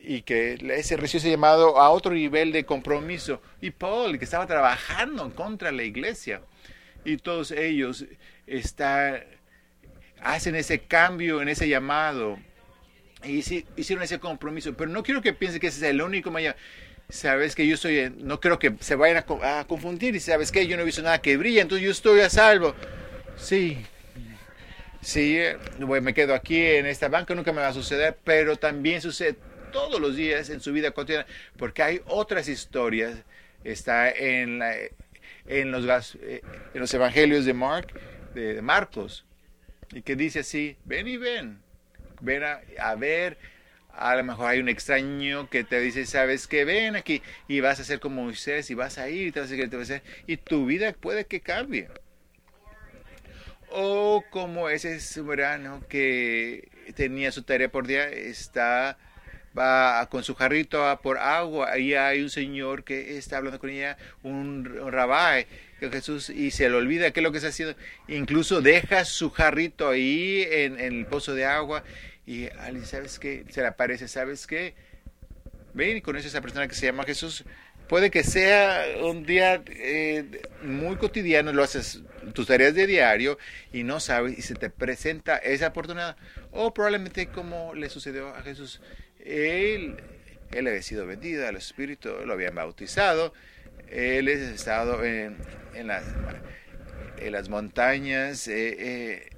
y 0.00 0.22
que 0.22 0.54
ese 0.76 0.96
recibió 0.96 1.18
ese 1.18 1.30
llamado 1.30 1.78
a 1.78 1.90
otro 1.90 2.12
nivel 2.12 2.52
de 2.52 2.64
compromiso. 2.64 3.42
Y 3.60 3.70
Paul, 3.70 4.18
que 4.18 4.24
estaba 4.24 4.46
trabajando 4.46 5.34
contra 5.34 5.72
la 5.72 5.82
iglesia, 5.82 6.40
y 7.04 7.16
todos 7.16 7.50
ellos 7.50 8.04
está, 8.46 9.24
hacen 10.20 10.54
ese 10.54 10.80
cambio 10.80 11.42
en 11.42 11.48
ese 11.48 11.68
llamado 11.68 12.38
y 13.24 13.38
hicieron 13.76 14.02
ese 14.02 14.18
compromiso. 14.18 14.74
Pero 14.74 14.90
no 14.90 15.02
quiero 15.02 15.22
que 15.22 15.32
piense 15.32 15.60
que 15.60 15.68
ese 15.68 15.78
es 15.78 15.90
el 15.90 16.02
único 16.02 16.32
Sabes 17.10 17.54
que 17.54 17.66
yo 17.66 17.74
estoy, 17.74 18.12
no 18.18 18.38
creo 18.38 18.58
que 18.58 18.74
se 18.80 18.94
vayan 18.94 19.24
a, 19.42 19.64
confundir 19.66 20.14
y 20.14 20.20
sabes 20.20 20.52
que 20.52 20.66
yo 20.66 20.76
no 20.76 20.82
he 20.82 20.86
visto 20.86 21.00
nada 21.00 21.22
que 21.22 21.38
brilla, 21.38 21.62
entonces 21.62 21.84
yo 21.84 21.90
estoy 21.90 22.20
a 22.20 22.28
salvo. 22.28 22.74
Sí, 23.38 23.78
sí, 25.00 25.38
me 25.78 26.12
quedo 26.12 26.34
aquí 26.34 26.60
en 26.60 26.84
esta 26.84 27.08
banca, 27.08 27.34
nunca 27.34 27.52
me 27.52 27.62
va 27.62 27.68
a 27.68 27.72
suceder, 27.72 28.18
pero 28.24 28.56
también 28.56 29.00
sucede 29.00 29.36
todos 29.70 30.00
los 30.00 30.16
días 30.16 30.50
en 30.50 30.60
su 30.60 30.72
vida 30.72 30.90
cotidiana, 30.90 31.26
porque 31.56 31.82
hay 31.82 32.00
otras 32.06 32.48
historias, 32.48 33.18
está 33.64 34.10
en, 34.10 34.62
en, 35.46 35.72
los, 35.72 36.16
eh, 36.22 36.42
en 36.74 36.80
los 36.80 36.92
evangelios 36.94 37.44
de, 37.44 37.54
Mark, 37.54 37.88
de, 38.34 38.62
Marcos, 38.62 39.24
y 39.92 40.02
que 40.02 40.16
dice 40.16 40.40
así, 40.40 40.76
ven 40.84 41.08
y 41.08 41.16
ven, 41.16 41.60
ven 42.20 42.42
a, 42.78 42.94
ver, 42.94 43.38
a 43.92 44.14
lo 44.16 44.24
mejor 44.24 44.50
hay 44.50 44.60
un 44.60 44.68
extraño 44.68 45.48
que 45.48 45.64
te 45.64 45.80
dice, 45.80 46.06
sabes 46.06 46.46
que 46.46 46.64
ven 46.64 46.96
aquí 46.96 47.22
y 47.48 47.60
vas 47.60 47.80
a 47.80 47.84
ser 47.84 48.00
como 48.00 48.24
Moisés 48.24 48.70
y 48.70 48.74
vas 48.74 48.98
a 48.98 49.08
ir 49.08 49.28
y 49.28 49.32
te 49.32 49.40
vas 49.40 49.50
a 49.50 49.56
te 49.56 49.76
vas 49.76 49.90
a 49.90 50.02
y 50.26 50.36
tu 50.36 50.66
vida 50.66 50.92
puede 50.92 51.26
que 51.26 51.40
cambie. 51.40 51.88
O 53.70 54.24
como 54.30 54.70
ese 54.70 54.98
soberano 55.00 55.86
que 55.88 56.68
tenía 56.94 57.32
su 57.32 57.42
tarea 57.42 57.70
por 57.70 57.86
día, 57.86 58.08
está 58.08 58.96
va 59.56 60.06
con 60.10 60.24
su 60.24 60.34
jarrito 60.34 60.98
por 61.02 61.18
agua, 61.18 61.70
ahí 61.72 61.94
hay 61.94 62.22
un 62.22 62.30
señor 62.30 62.84
que 62.84 63.16
está 63.16 63.38
hablando 63.38 63.58
con 63.58 63.70
ella, 63.70 63.96
un, 64.22 64.64
rabbi, 64.90 65.46
que 65.80 65.90
Jesús, 65.90 66.30
y 66.30 66.50
se 66.50 66.68
le 66.68 66.76
olvida 66.76 67.10
qué 67.10 67.20
es 67.20 67.24
lo 67.24 67.30
que 67.30 67.38
está 67.38 67.48
haciendo, 67.48 67.76
incluso 68.08 68.60
deja 68.60 69.04
su 69.04 69.30
jarrito 69.30 69.88
ahí 69.88 70.46
en, 70.48 70.78
el 70.78 71.06
pozo 71.06 71.34
de 71.34 71.44
agua, 71.44 71.84
y 72.26 72.48
alguien, 72.58 72.84
¿sabes 72.84 73.18
qué? 73.18 73.44
Se 73.48 73.62
le 73.62 73.68
aparece, 73.68 74.06
¿sabes 74.06 74.46
qué? 74.46 74.74
Ven 75.72 75.96
y 75.96 76.00
conoce 76.00 76.26
a 76.26 76.28
esa 76.28 76.40
persona 76.40 76.68
que 76.68 76.74
se 76.74 76.86
llama 76.86 77.04
Jesús. 77.04 77.44
Puede 77.88 78.10
que 78.10 78.22
sea 78.22 78.84
un 79.02 79.24
día 79.24 79.62
eh, 79.66 80.42
muy 80.62 80.96
cotidiano, 80.96 81.54
lo 81.54 81.62
haces 81.62 82.02
tus 82.34 82.46
tareas 82.46 82.74
de 82.74 82.86
diario 82.86 83.38
y 83.72 83.82
no 83.82 83.98
sabes 83.98 84.38
y 84.38 84.42
se 84.42 84.54
te 84.54 84.68
presenta 84.68 85.38
esa 85.38 85.68
oportunidad. 85.68 86.16
O 86.50 86.74
probablemente 86.74 87.28
como 87.28 87.74
le 87.74 87.88
sucedió 87.88 88.34
a 88.34 88.42
Jesús, 88.42 88.82
él, 89.24 89.96
él 90.52 90.66
había 90.66 90.82
sido 90.82 91.06
vendido 91.06 91.46
al 91.46 91.56
Espíritu, 91.56 92.10
lo 92.24 92.32
habían 92.32 92.54
bautizado, 92.54 93.32
él 93.90 94.28
ha 94.28 94.32
estado 94.32 95.04
en, 95.04 95.36
en, 95.74 95.86
las, 95.86 96.04
en 97.18 97.32
las 97.32 97.48
montañas 97.48 98.48
eh, 98.48 98.76
eh, 98.78 99.30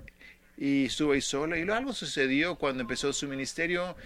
y 0.57 0.87
estuvo 0.87 1.13
ahí 1.13 1.21
solo 1.21 1.57
y 1.57 1.69
algo 1.71 1.93
sucedió 1.93 2.57
cuando 2.57 2.83
empezó 2.83 3.13
su 3.13 3.29
ministerio 3.29 3.97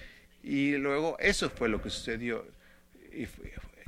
y 0.42 0.76
luego 0.76 1.16
eso 1.18 1.50
fue 1.50 1.68
lo 1.68 1.82
que 1.82 1.90
sucedió. 1.90 2.46
Y 3.12 3.26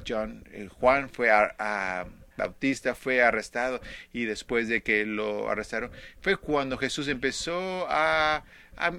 John, 0.07 0.45
eh, 0.53 0.69
Juan 0.81 1.09
fue 1.11 1.31
a, 1.31 2.07
Bautista 2.37 2.95
fue 2.95 3.23
arrestado 3.23 3.81
y 4.13 4.27
después 4.27 4.69
de 4.69 4.83
que 4.83 5.07
lo 5.07 5.49
arrestaron 5.51 5.91
fue 6.21 6.37
cuando 6.37 6.77
Jesús 6.77 7.09
empezó 7.09 7.87
a, 7.89 8.45
a, 8.77 8.93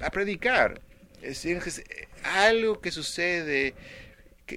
a 0.00 0.10
predicar 0.10 0.80
es 1.26 1.82
algo 2.22 2.80
que 2.80 2.90
sucede, 2.90 3.74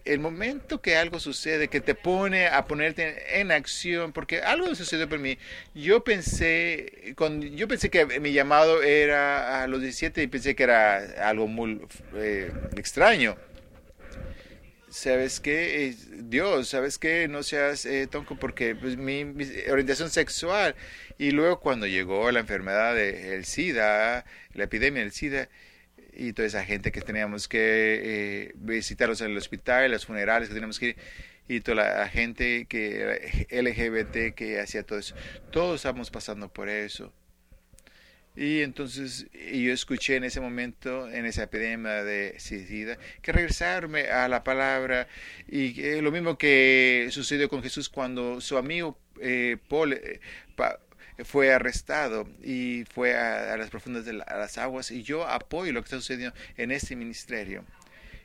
el 0.06 0.20
momento 0.20 0.82
que 0.82 0.96
algo 0.96 1.20
sucede, 1.20 1.68
que 1.68 1.82
te 1.82 1.96
pone 1.96 2.48
a 2.48 2.66
ponerte 2.66 3.40
en, 3.40 3.52
acción, 3.52 4.14
porque 4.14 4.42
algo 4.42 4.74
sucedió 4.76 5.10
por 5.10 5.20
mí. 5.20 5.38
Yo 5.74 6.04
pensé, 6.04 7.16
yo 7.56 7.68
pensé 7.68 7.90
que 7.90 8.20
mi 8.20 8.32
llamado 8.34 8.84
era 8.84 9.64
a 9.64 9.68
los 9.68 9.82
17 9.82 10.22
y 10.22 10.28
pensé 10.28 10.56
que 10.56 10.64
era 10.64 11.28
algo 11.28 11.48
muy 11.48 11.82
eh, 12.16 12.52
extraño. 12.76 13.36
¿Sabes 14.90 15.40
qué? 15.40 15.96
Dios, 16.24 16.70
¿sabes 16.70 16.98
qué? 16.98 17.28
No 17.28 17.44
seas 17.44 17.86
eh, 17.86 18.08
tonco 18.08 18.36
porque 18.40 18.76
pues, 18.76 18.98
mi, 18.98 19.24
orientación 19.72 20.10
sexual. 20.10 20.76
Y 21.18 21.32
luego 21.32 21.60
cuando 21.60 21.86
llegó 21.86 22.32
la 22.32 22.40
enfermedad 22.40 22.96
del 22.96 23.46
SIDA, 23.46 24.26
la 24.54 24.64
epidemia 24.64 25.04
del 25.04 25.12
SIDA, 25.12 25.50
y 26.20 26.34
toda 26.34 26.48
esa 26.50 26.66
gente 26.66 26.92
que 26.92 27.00
teníamos 27.00 27.48
que 27.48 27.60
eh, 28.04 28.52
visitarlos 28.56 29.22
en 29.22 29.32
el 29.32 29.38
hospital, 29.38 29.90
los 29.90 30.06
funerales 30.06 30.50
que 30.50 30.54
teníamos 30.54 30.78
que 30.78 30.88
ir, 30.90 30.96
y 31.48 31.62
toda 31.62 31.76
la 31.76 32.10
gente 32.10 32.66
que 32.66 33.48
LGBT 33.50 34.36
que 34.36 34.60
hacía 34.60 34.84
todo 34.84 35.00
eso. 35.00 35.16
Todos 35.50 35.78
estamos 35.78 36.12
pasando 36.12 36.52
por 36.52 36.68
eso. 36.68 37.14
Y 38.36 38.62
entonces 38.62 39.28
y 39.34 39.64
yo 39.64 39.74
escuché 39.74 40.18
en 40.18 40.26
ese 40.26 40.42
momento, 40.42 41.10
en 41.10 41.26
esa 41.26 41.44
epidemia 41.44 42.04
de 42.04 42.36
SIDA, 42.38 42.98
que 43.22 43.32
regresarme 43.32 44.10
a 44.10 44.28
la 44.28 44.44
palabra. 44.44 45.08
Y 45.48 45.82
eh, 45.82 46.02
lo 46.02 46.12
mismo 46.12 46.38
que 46.38 47.08
sucedió 47.12 47.48
con 47.48 47.64
Jesús 47.64 47.88
cuando 47.88 48.42
su 48.42 48.58
amigo 48.58 49.00
eh, 49.22 49.58
Paul, 49.68 49.94
eh, 49.94 50.20
fue 51.26 51.54
arrestado 51.54 52.28
y 52.44 52.86
fue 52.94 53.16
a, 53.16 53.58
las 53.58 53.70
profundas 53.70 54.06
de 54.06 54.14
las 54.14 54.58
aguas 54.58 54.92
y 54.92 55.04
yo 55.04 55.28
apoyo 55.28 55.74
lo 55.74 55.82
que 55.82 55.86
está 55.86 55.98
sucediendo 55.98 56.36
en 56.58 56.72
este 56.72 56.96
ministerio. 56.96 57.64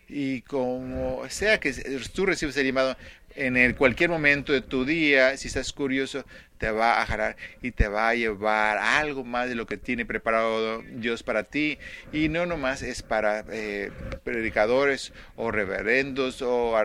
Y 0.08 0.42
como 0.42 1.22
sea 1.30 1.58
que 1.58 1.72
tú 2.14 2.26
recibes 2.26 2.56
el 2.56 2.66
llamado 2.66 2.96
en 3.36 3.56
el 3.56 3.74
cualquier 3.74 4.10
momento 4.10 4.52
de 4.52 4.60
tu 4.60 4.84
día, 4.84 5.36
si 5.36 5.48
estás 5.48 5.72
curioso, 5.72 6.24
te 6.58 6.70
va 6.70 7.02
a 7.02 7.06
jalar 7.06 7.36
y 7.62 7.72
te 7.72 7.88
va 7.88 8.10
a 8.10 8.14
llevar 8.14 8.78
algo 8.78 9.24
más 9.24 9.48
de 9.48 9.54
lo 9.54 9.66
que 9.66 9.76
tiene 9.76 10.06
preparado 10.06 10.82
Dios 10.82 11.22
para 11.22 11.42
ti. 11.42 11.78
Y 12.12 12.28
no 12.28 12.46
nomás 12.46 12.82
es 12.82 13.02
para 13.02 13.44
eh, 13.50 13.90
predicadores 14.22 15.12
o 15.36 15.50
reverendos 15.50 16.42
o 16.42 16.76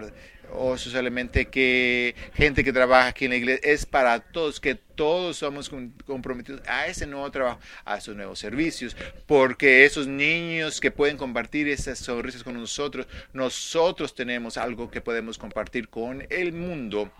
o 0.53 0.77
solamente 0.77 1.45
que 1.45 2.15
gente 2.33 2.63
que 2.63 2.73
trabaja 2.73 3.09
aquí 3.09 3.25
en 3.25 3.31
la 3.31 3.37
iglesia, 3.37 3.71
es 3.71 3.85
para 3.85 4.19
todos, 4.19 4.59
que 4.59 4.75
todos 4.75 5.37
somos 5.37 5.69
comprometidos 6.05 6.61
a 6.67 6.87
ese 6.87 7.05
nuevo 7.07 7.29
trabajo, 7.31 7.59
a 7.85 7.97
esos 7.97 8.15
nuevos 8.15 8.39
servicios, 8.39 8.95
porque 9.25 9.85
esos 9.85 10.07
niños 10.07 10.79
que 10.79 10.91
pueden 10.91 11.17
compartir 11.17 11.67
esas 11.67 11.99
sonrisas 11.99 12.43
con 12.43 12.55
nosotros, 12.55 13.07
nosotros 13.33 14.15
tenemos 14.15 14.57
algo 14.57 14.89
que 14.89 15.01
podemos 15.01 15.37
compartir 15.37 15.89
con 15.89 16.25
el 16.29 16.53
mundo. 16.53 17.11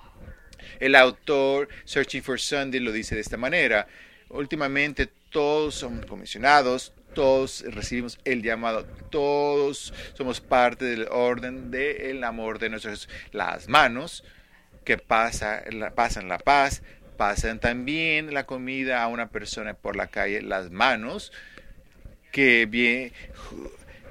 El 0.79 0.95
autor 0.95 1.69
Searching 1.85 2.23
for 2.23 2.39
Sunday 2.39 2.79
lo 2.79 2.91
dice 2.91 3.15
de 3.15 3.21
esta 3.21 3.37
manera. 3.37 3.87
Últimamente 4.29 5.09
todos 5.29 5.75
somos 5.75 6.05
comisionados, 6.05 6.93
todos 7.13 7.63
recibimos 7.67 8.19
el 8.23 8.41
llamado, 8.43 8.85
todos 9.09 9.93
somos 10.13 10.41
parte 10.41 10.85
del 10.85 11.07
orden 11.09 11.71
del 11.71 12.23
amor 12.23 12.59
de 12.59 12.69
nuestros 12.69 13.09
las 13.31 13.67
manos 13.67 14.23
que 14.83 14.97
pasa, 14.97 15.63
pasan 15.95 16.27
la 16.27 16.39
paz, 16.39 16.81
pasan 17.17 17.59
también 17.59 18.33
la 18.33 18.45
comida 18.45 19.03
a 19.03 19.07
una 19.07 19.29
persona 19.29 19.73
por 19.73 19.95
la 19.95 20.07
calle, 20.07 20.41
las 20.41 20.71
manos 20.71 21.31
que 22.31 22.65
bien 22.65 23.11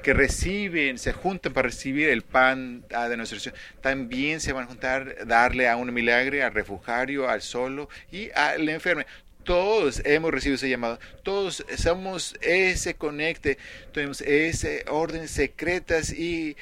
que 0.03 0.15
reciben, 0.15 0.99
se 0.99 1.13
juntan 1.13 1.53
para 1.53 1.69
recibir 1.69 2.09
el 2.09 2.23
pan 2.23 2.85
de 2.89 3.17
nuestra 3.17 3.37
oración, 3.37 3.55
también 3.81 4.41
se 4.41 4.53
van 4.53 4.65
a 4.65 4.67
juntar, 4.69 5.27
darle 5.27 5.69
a 5.69 5.77
un 5.77 5.93
milagre, 5.93 6.43
al 6.43 6.55
refugiario, 6.55 7.29
al 7.29 7.43
solo 7.43 7.89
y 8.13 8.31
al 8.31 8.69
enfermo 8.69 9.03
todos 9.49 10.03
hemos 10.05 10.31
recibido 10.31 10.57
ese 10.57 10.69
llamado, 10.69 10.99
todos 11.23 11.65
somos 11.79 12.37
ese 12.43 12.97
conecte, 12.97 13.57
tenemos 13.95 14.21
ese 14.21 14.85
orden 14.91 15.27
secretas 15.27 16.13
y, 16.13 16.55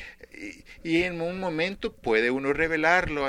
y, 0.85 1.03
en 1.03 1.21
un 1.21 1.41
momento 1.41 1.93
puede 1.93 2.31
uno 2.31 2.53
revelarlo 2.53 3.29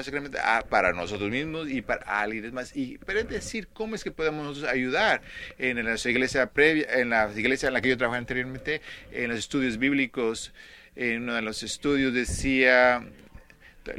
para 0.69 0.93
nosotros 0.93 1.31
mismos 1.31 1.71
y 1.71 1.81
para 1.81 2.21
alguien 2.21 2.53
más. 2.53 2.77
Y, 2.77 2.99
pero 2.99 3.21
es 3.21 3.29
decir, 3.29 3.67
¿cómo 3.73 3.95
es 3.95 4.03
que 4.03 4.11
podemos 4.11 4.63
ayudar? 4.63 5.23
En 5.57 5.83
la 5.83 5.95
iglesia 5.95 6.51
previa, 6.51 6.85
en 6.93 7.09
la 7.09 7.31
iglesia 7.35 7.69
en 7.69 7.73
la 7.73 7.81
que 7.81 7.89
yo 7.89 7.97
trabajé 7.97 8.19
anteriormente, 8.19 8.81
en 9.11 9.29
los 9.29 9.39
estudios 9.39 9.79
bíblicos, 9.79 10.53
en 10.95 11.23
uno 11.23 11.33
de 11.33 11.41
los 11.41 11.63
estudios 11.63 12.13
decía 12.13 13.03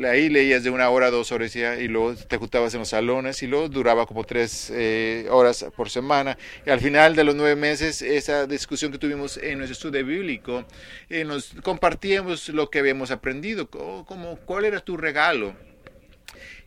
ahí 0.07 0.29
leías 0.29 0.63
de 0.63 0.71
una 0.71 0.89
hora, 0.91 1.11
dos 1.11 1.33
horas 1.33 1.55
y 1.57 1.89
luego 1.89 2.15
te 2.15 2.37
juntabas 2.37 2.75
en 2.75 2.81
los 2.81 2.89
salones 2.89 3.43
y 3.43 3.47
luego 3.47 3.69
duraba 3.69 4.07
como 4.07 4.25
tres 4.25 4.71
eh, 4.75 5.27
horas 5.31 5.67
por 5.77 5.91
semana. 5.91 6.39
Y 6.67 6.71
al 6.71 6.81
final 6.81 7.17
de 7.17 7.25
los 7.25 7.35
nueve 7.35 7.57
meses, 7.57 8.03
esa 8.03 8.47
discusión 8.47 8.93
que 8.93 8.99
tuvimos 8.99 9.37
en 9.37 9.59
nuestro 9.59 9.73
estudio 9.73 10.05
bíblico, 10.05 10.65
eh, 11.09 11.25
nos 11.25 11.55
compartíamos 11.63 12.49
lo 12.51 12.71
que 12.71 12.79
habíamos 12.79 13.11
aprendido, 13.11 13.69
como, 13.69 14.37
cuál 14.45 14.65
era 14.65 14.81
tu 14.81 14.97
regalo. 14.97 15.55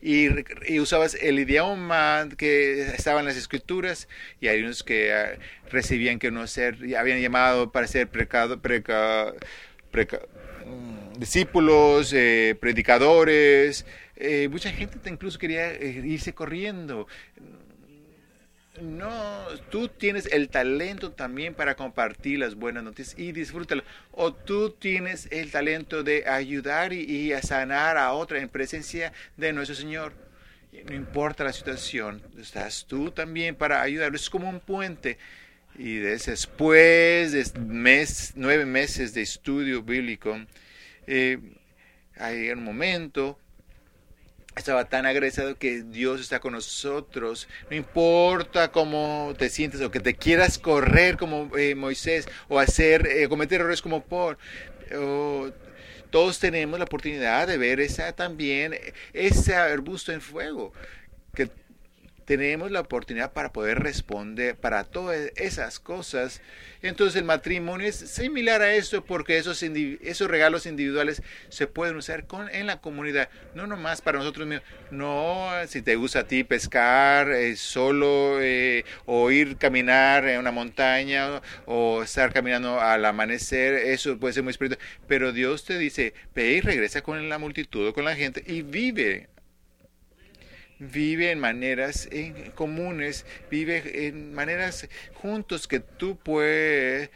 Y, 0.02 0.30
y, 0.68 0.80
usabas 0.80 1.14
el 1.14 1.38
idioma 1.38 2.28
que 2.36 2.82
estaba 2.96 3.20
en 3.20 3.28
las 3.28 3.38
escrituras 3.38 4.08
y 4.40 4.48
hay 4.48 4.64
unos 4.64 4.82
que 4.82 5.14
ah, 5.14 5.38
recibían 5.70 6.18
que 6.18 6.32
no 6.32 6.48
ser, 6.48 6.78
habían 6.98 7.22
llamado 7.22 7.72
para 7.72 7.86
ser 7.86 8.08
precado, 8.08 8.60
preca, 8.60 9.32
preca, 9.92 10.20
discípulos, 11.22 12.12
eh, 12.14 12.58
predicadores, 12.60 13.86
eh, 14.16 14.48
mucha 14.50 14.72
gente 14.72 14.98
incluso 15.08 15.38
quería 15.38 15.72
eh, 15.72 16.02
irse 16.04 16.34
corriendo. 16.34 17.08
No, 18.82 19.46
tú 19.70 19.88
tienes 19.88 20.26
el 20.32 20.50
talento 20.50 21.12
también 21.12 21.54
para 21.54 21.76
compartir 21.76 22.40
las 22.40 22.56
buenas 22.56 22.84
noticias 22.84 23.20
y 23.20 23.32
disfrútalo. 23.34 23.84
O 24.12 24.34
tú 24.34 24.72
tienes 24.72 25.28
el 25.30 25.52
talento 25.52 26.02
de 26.02 26.28
ayudar 26.28 26.92
y, 26.92 27.34
a 27.34 27.44
sanar 27.44 27.98
a 27.98 28.14
otra 28.14 28.40
en 28.40 28.50
presencia 28.50 29.14
de 29.38 29.54
nuestro 29.54 29.76
Señor. 29.76 30.14
No 30.90 30.96
importa 30.96 31.44
la 31.44 31.54
situación, 31.54 32.24
estás 32.40 32.86
tú 32.88 33.12
también 33.12 33.54
para 33.54 33.84
ayudar. 33.84 34.16
Es 34.16 34.30
como 34.30 34.50
un 34.50 34.60
puente 34.60 35.20
Y 35.78 35.98
después 35.98 37.32
de 37.32 37.60
mes, 37.60 38.34
nueve 38.36 38.66
meses 38.66 39.14
de 39.14 39.22
estudio 39.22 39.84
bíblico, 39.84 40.40
eh, 41.14 41.38
hay 42.16 42.50
un 42.52 42.64
momento 42.64 43.38
estaba 44.56 44.86
tan 44.86 45.06
agresado 45.06 45.58
que 45.58 45.84
Dios 45.84 46.22
está 46.22 46.40
con 46.40 46.54
nosotros. 46.54 47.50
No 47.70 47.76
importa 47.76 48.72
cómo 48.72 49.34
te 49.38 49.50
sientes 49.50 49.82
o 49.82 49.92
que 49.92 50.00
te 50.00 50.14
quieras 50.14 50.58
correr 50.58 51.18
como 51.18 51.56
eh, 51.58 51.76
Moisés 51.76 52.30
o 52.48 52.60
hacer, 52.60 53.08
eh, 53.08 53.28
cometer 53.28 53.60
errores 53.60 53.82
como 53.82 54.04
Paul. 54.04 54.38
todos 56.10 56.40
tenemos 56.40 56.80
la 56.80 56.86
oportunidad 56.86 57.46
de 57.48 57.58
ver 57.58 57.82
esa 57.82 58.14
también, 58.14 58.74
ese 59.12 59.56
arbusto 59.56 60.14
en 60.14 60.22
fuego 60.22 60.72
tenemos 62.32 62.72
la 62.72 62.80
oportunidad 62.80 63.34
para 63.34 63.52
poder 63.52 63.80
responder 63.80 64.56
para 64.56 64.86
todas 64.86 65.34
esas 65.36 65.82
cosas. 65.82 66.42
Entonces 66.82 67.18
el 67.18 67.26
matrimonio 67.26 67.86
es 67.86 67.98
similar 67.98 68.62
a 68.62 68.74
esto 68.74 69.04
porque 69.04 69.38
esos, 69.38 69.62
esos 69.62 70.32
regalos 70.32 70.66
individuales 70.66 71.24
se 71.50 71.68
pueden 71.68 71.98
usar 71.98 72.28
con, 72.28 72.48
en 72.50 72.68
la 72.68 72.80
comunidad, 72.80 73.28
no 73.54 73.68
nomás 73.68 74.00
para 74.00 74.20
nosotros 74.20 74.48
mismos. 74.48 74.66
No, 74.92 75.50
si 75.68 75.82
te 75.82 75.98
gusta 75.98 76.20
a 76.20 76.24
ti 76.24 76.46
pescar 76.46 77.30
eh, 77.34 77.58
solo 77.58 78.38
eh, 78.40 78.86
o 79.06 79.30
ir 79.30 79.58
caminar 79.58 80.26
en 80.26 80.40
una 80.40 80.52
montaña 80.52 81.42
o 81.66 82.02
estar 82.02 82.32
caminando 82.32 82.80
al 82.80 83.04
amanecer, 83.04 83.74
eso 83.74 84.18
puede 84.18 84.36
ser 84.36 84.44
muy 84.44 84.52
espiritual. 84.52 84.80
Pero 85.06 85.34
Dios 85.34 85.66
te 85.66 85.78
dice, 85.78 86.14
ve 86.34 86.54
y 86.54 86.62
regresa 86.62 87.02
con 87.02 87.28
la 87.28 87.38
multitud, 87.38 87.94
con 87.94 88.06
la 88.06 88.16
gente 88.16 88.42
y 88.48 88.62
vive 88.62 89.28
vive 90.82 91.32
en 91.32 91.40
maneras 91.40 92.10
comunes, 92.56 93.26
vive 93.50 94.08
en 94.08 94.34
maneras 94.34 94.90
juntos 95.14 95.68
que 95.68 95.80
tú 95.80 96.18
puedes 96.18 97.12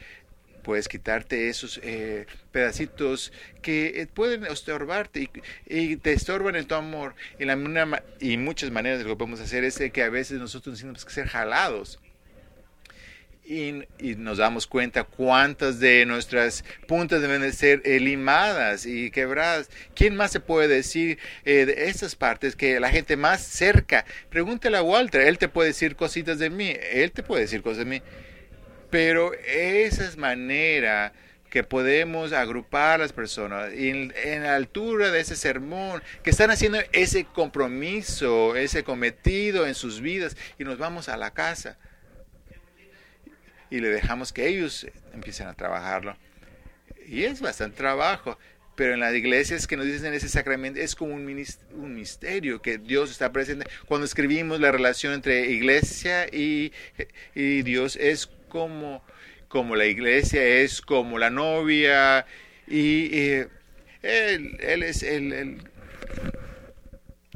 puedes 0.61 0.87
quitarte 0.87 1.47
esos 1.47 1.79
eh, 1.83 2.25
pedacitos 2.51 3.31
que 3.61 4.01
eh, 4.01 4.07
pueden 4.07 4.45
estorbarte 4.45 5.29
y, 5.67 5.95
te 5.97 6.11
estorban 6.11 6.55
en 6.55 6.65
tu 6.65 6.73
amor. 6.73 7.13
Y, 7.37 7.45
la, 7.45 7.55
muchas 7.55 8.71
maneras 8.71 8.97
de 8.97 9.03
lo 9.03 9.11
que 9.11 9.17
podemos 9.17 9.41
hacer 9.41 9.63
es 9.63 9.77
que 9.93 10.01
a 10.01 10.09
veces 10.09 10.39
nosotros 10.39 10.79
tenemos 10.79 11.05
que 11.05 11.13
ser 11.13 11.27
jalados 11.27 11.99
y, 13.45 13.85
nos 14.15 14.39
damos 14.39 14.65
cuenta 14.67 15.03
cuántas 15.03 15.79
de 15.79 16.05
nuestras 16.05 16.63
puntas 16.87 17.21
deben 17.21 17.41
de 17.41 17.53
ser 17.53 17.81
limadas 17.85 18.85
y 18.85 19.11
quebradas. 19.11 19.69
¿Quién 19.93 20.15
más 20.15 20.31
se 20.31 20.39
puede 20.39 20.67
decir 20.67 21.19
eh, 21.43 21.65
de 21.65 21.89
estas 21.89 22.15
partes 22.15 22.55
que 22.55 22.79
la 22.79 22.89
gente 22.89 23.17
más 23.17 23.41
cerca? 23.41 24.05
Pregúntale 24.29 24.77
a 24.77 24.83
Walter, 24.83 25.21
él 25.21 25.37
te 25.37 25.47
puede 25.47 25.69
decir 25.69 25.95
cositas 25.95 26.39
de 26.39 26.49
mí, 26.49 26.75
él 26.91 27.11
te 27.11 27.23
puede 27.23 27.43
decir 27.43 27.61
cosas 27.61 27.79
de 27.79 27.85
mí. 27.85 28.01
Pero 28.89 29.33
esa 29.33 30.05
es 30.05 30.17
manera 30.17 31.13
que 31.49 31.63
podemos 31.63 32.33
agrupar 32.33 32.95
a 32.95 33.03
las 33.03 33.13
personas 33.13 33.71
en, 33.73 34.11
la 34.43 34.55
altura 34.55 35.11
de 35.11 35.21
ese 35.21 35.35
sermón, 35.35 36.03
que 36.21 36.31
están 36.31 36.51
haciendo 36.51 36.79
ese 36.91 37.25
compromiso, 37.25 38.55
ese 38.55 38.83
cometido 38.83 39.65
en 39.65 39.75
sus 39.75 40.01
vidas 40.01 40.35
y 40.59 40.63
nos 40.63 40.77
vamos 40.77 41.07
a 41.07 41.17
la 41.17 41.31
casa 41.31 41.77
y 43.75 43.81
le 43.81 43.89
dejamos 43.89 44.31
que 44.31 44.47
ellos 44.47 44.87
empiecen 45.13 45.47
a 45.47 45.53
trabajarlo. 45.53 46.15
Y 47.05 47.25
es 47.25 47.41
bastante 47.41 47.75
trabajo, 47.75 48.39
pero 48.77 48.93
en 48.93 49.01
las 49.01 49.13
iglesias 49.13 49.67
que 49.67 49.75
nos 49.75 49.85
dicen 49.85 50.13
ese 50.13 50.29
sacramento 50.29 50.79
es 50.79 50.95
como 50.95 51.13
un, 51.13 51.25
misterio 51.25 52.61
que 52.61 52.77
Dios 52.77 53.11
está 53.11 53.33
presente. 53.33 53.67
Cuando 53.85 54.05
escribimos 54.05 54.61
la 54.61 54.71
relación 54.71 55.11
entre 55.11 55.51
iglesia 55.51 56.25
y, 56.27 56.71
y 57.35 57.63
Dios 57.63 57.97
es 57.97 58.29
como, 58.47 59.03
como 59.49 59.75
la 59.75 59.87
iglesia, 59.87 60.41
es 60.41 60.79
como 60.79 61.19
la 61.19 61.29
novia 61.29 62.25
y, 62.67 63.13
él, 64.03 64.57
él, 64.61 64.83
es 64.83 65.03
el 65.03 65.59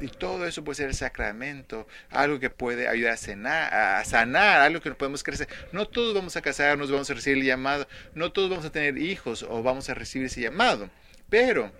y 0.00 0.08
todo 0.08 0.46
eso 0.46 0.64
puede 0.64 0.76
ser 0.76 0.94
sacramento, 0.94 1.86
algo 2.10 2.40
que 2.40 2.50
puede 2.50 2.88
ayudar 2.88 3.14
a, 3.14 4.04
sanar, 4.04 4.60
algo 4.60 4.80
que 4.80 4.90
podemos 4.92 5.22
crecer. 5.22 5.48
No 5.72 5.86
todos 5.86 6.14
vamos 6.14 6.36
a 6.36 6.42
casarnos, 6.42 6.90
vamos 6.90 7.10
a 7.10 7.14
recibir 7.14 7.38
el 7.38 7.44
llamado, 7.44 7.86
no 8.14 8.32
todos 8.32 8.50
vamos 8.50 8.64
a 8.64 8.72
tener 8.72 8.98
hijos 8.98 9.42
o 9.42 9.62
vamos 9.62 9.88
a 9.90 9.94
recibir 9.94 10.26
ese 10.26 10.40
llamado, 10.40 10.90
pero, 11.28 11.72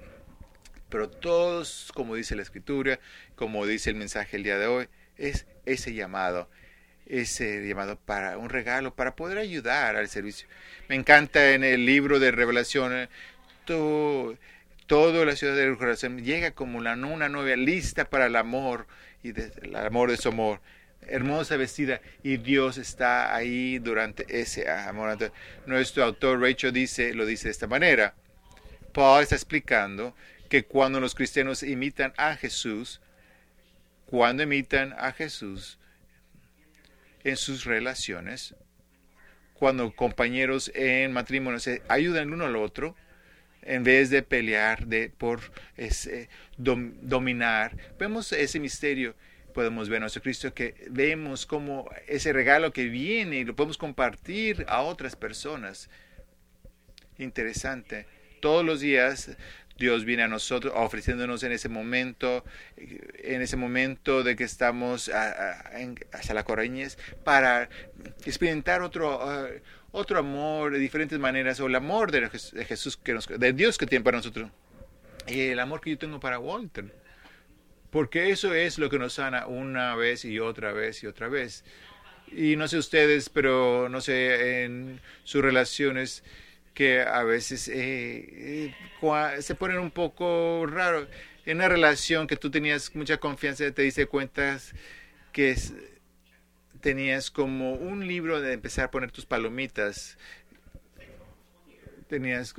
pero 0.88 1.08
todos, 1.08 1.90
como 1.94 2.14
dice 2.14 2.36
la 2.36 2.42
escritura, 2.42 3.00
como 3.36 3.66
dice 3.66 3.90
el 3.90 3.96
mensaje 3.96 4.36
el 4.36 4.44
día 4.44 4.58
de 4.58 4.66
hoy, 4.66 4.88
es 5.16 5.46
ese 5.66 5.94
llamado, 5.94 6.48
ese 7.06 7.66
llamado 7.66 7.98
para 7.98 8.38
un 8.38 8.48
regalo, 8.48 8.94
para 8.94 9.16
poder 9.16 9.38
ayudar 9.38 9.96
al 9.96 10.08
servicio. 10.08 10.46
Me 10.88 10.94
encanta 10.94 11.52
en 11.52 11.64
el 11.64 11.86
libro 11.86 12.18
de 12.20 12.30
Revelación, 12.30 13.08
todo 13.64 14.36
toda 14.90 15.24
la 15.24 15.36
ciudad 15.36 15.54
de 15.54 15.76
corazón 15.76 16.24
llega 16.24 16.50
como 16.50 16.78
una 16.78 16.96
novia 16.96 17.54
lista 17.54 18.10
para 18.10 18.26
el 18.26 18.34
amor 18.34 18.88
y 19.22 19.28
el 19.28 19.76
amor 19.76 20.10
de 20.10 20.16
su 20.16 20.30
amor 20.30 20.60
hermosa 21.02 21.56
vestida 21.56 22.00
y 22.24 22.38
Dios 22.38 22.76
está 22.76 23.32
ahí 23.32 23.78
durante 23.78 24.26
ese 24.28 24.68
amor. 24.68 25.16
Nuestro 25.64 26.02
autor 26.02 26.40
Rachel 26.40 26.72
dice, 26.72 27.14
lo 27.14 27.24
dice 27.24 27.44
de 27.44 27.52
esta 27.52 27.68
manera. 27.68 28.16
Paul 28.92 29.22
está 29.22 29.36
explicando 29.36 30.12
que 30.48 30.64
cuando 30.64 30.98
los 30.98 31.14
cristianos 31.14 31.62
imitan 31.62 32.12
a 32.16 32.34
Jesús, 32.34 33.00
cuando 34.06 34.42
imitan 34.42 34.92
a 34.98 35.12
Jesús 35.12 35.78
en 37.22 37.36
sus 37.36 37.64
relaciones, 37.64 38.56
cuando 39.54 39.94
compañeros 39.94 40.72
en 40.74 41.12
matrimonio 41.12 41.60
se 41.60 41.80
ayudan 41.86 42.32
uno 42.32 42.46
al 42.46 42.56
otro, 42.56 42.96
en 43.62 43.84
vez 43.84 44.10
de 44.10 44.22
pelear 44.22 44.86
de, 44.86 45.10
por 45.10 45.40
ese, 45.76 46.28
dominar. 46.56 47.76
Vemos 47.98 48.32
ese 48.32 48.60
misterio, 48.60 49.14
podemos 49.54 49.88
ver 49.88 49.98
a 49.98 50.00
nuestro 50.00 50.22
Cristo 50.22 50.54
que 50.54 50.74
vemos 50.90 51.46
como 51.46 51.90
ese 52.06 52.32
regalo 52.32 52.72
que 52.72 52.84
viene 52.84 53.36
y 53.36 53.44
lo 53.44 53.56
podemos 53.56 53.78
compartir 53.78 54.64
a 54.68 54.82
otras 54.82 55.16
personas. 55.16 55.90
Interesante. 57.18 58.06
Todos 58.40 58.64
los 58.64 58.80
días 58.80 59.36
Dios 59.80 60.04
viene 60.04 60.22
a 60.22 60.28
nosotros 60.28 60.74
ofreciéndonos 60.76 61.42
en 61.42 61.52
ese 61.52 61.70
momento, 61.70 62.44
en 62.76 63.40
ese 63.40 63.56
momento 63.56 64.22
de 64.22 64.36
que 64.36 64.44
estamos 64.44 65.10
hacia 65.10 66.34
la 66.34 66.44
correñez, 66.44 66.98
para 67.24 67.70
experimentar 68.26 68.82
otro, 68.82 69.22
ah, 69.22 69.48
otro 69.92 70.18
amor 70.18 70.72
de 70.72 70.78
diferentes 70.78 71.18
maneras, 71.18 71.60
o 71.60 71.66
el 71.66 71.74
amor 71.74 72.12
de 72.12 72.28
Jesús, 72.64 72.96
que 72.96 73.12
nos, 73.14 73.26
de 73.26 73.52
Dios 73.52 73.78
que 73.78 73.86
tiene 73.86 74.04
para 74.04 74.18
nosotros, 74.18 74.50
y 75.26 75.40
el 75.40 75.58
amor 75.60 75.80
que 75.80 75.90
yo 75.90 75.98
tengo 75.98 76.20
para 76.20 76.38
Walter. 76.38 76.94
Porque 77.90 78.30
eso 78.30 78.54
es 78.54 78.78
lo 78.78 78.88
que 78.88 78.98
nos 78.98 79.14
sana 79.14 79.46
una 79.46 79.96
vez 79.96 80.24
y 80.24 80.38
otra 80.38 80.72
vez 80.72 81.02
y 81.02 81.06
otra 81.06 81.28
vez. 81.28 81.64
Y 82.30 82.54
no 82.54 82.68
sé 82.68 82.78
ustedes, 82.78 83.28
pero 83.28 83.88
no 83.88 84.00
sé, 84.00 84.64
en 84.64 85.00
sus 85.24 85.42
relaciones 85.42 86.22
que 86.72 87.02
a 87.02 87.24
veces 87.24 87.68
eh, 87.68 88.72
eh, 88.72 89.42
se 89.42 89.54
ponen 89.56 89.78
un 89.78 89.90
poco 89.90 90.66
raro. 90.66 91.08
En 91.44 91.56
una 91.56 91.68
relación 91.68 92.26
que 92.26 92.36
tú 92.36 92.50
tenías 92.50 92.94
mucha 92.94 93.16
confianza, 93.16 93.70
te 93.72 93.82
diste 93.82 94.06
cuenta 94.06 94.58
que 95.32 95.50
es, 95.50 95.74
tenías 96.80 97.30
como 97.30 97.74
un 97.74 98.06
libro 98.06 98.40
de 98.40 98.52
empezar 98.52 98.86
a 98.86 98.90
poner 98.90 99.10
tus 99.10 99.26
palomitas. 99.26 100.18
Tenías 102.08 102.54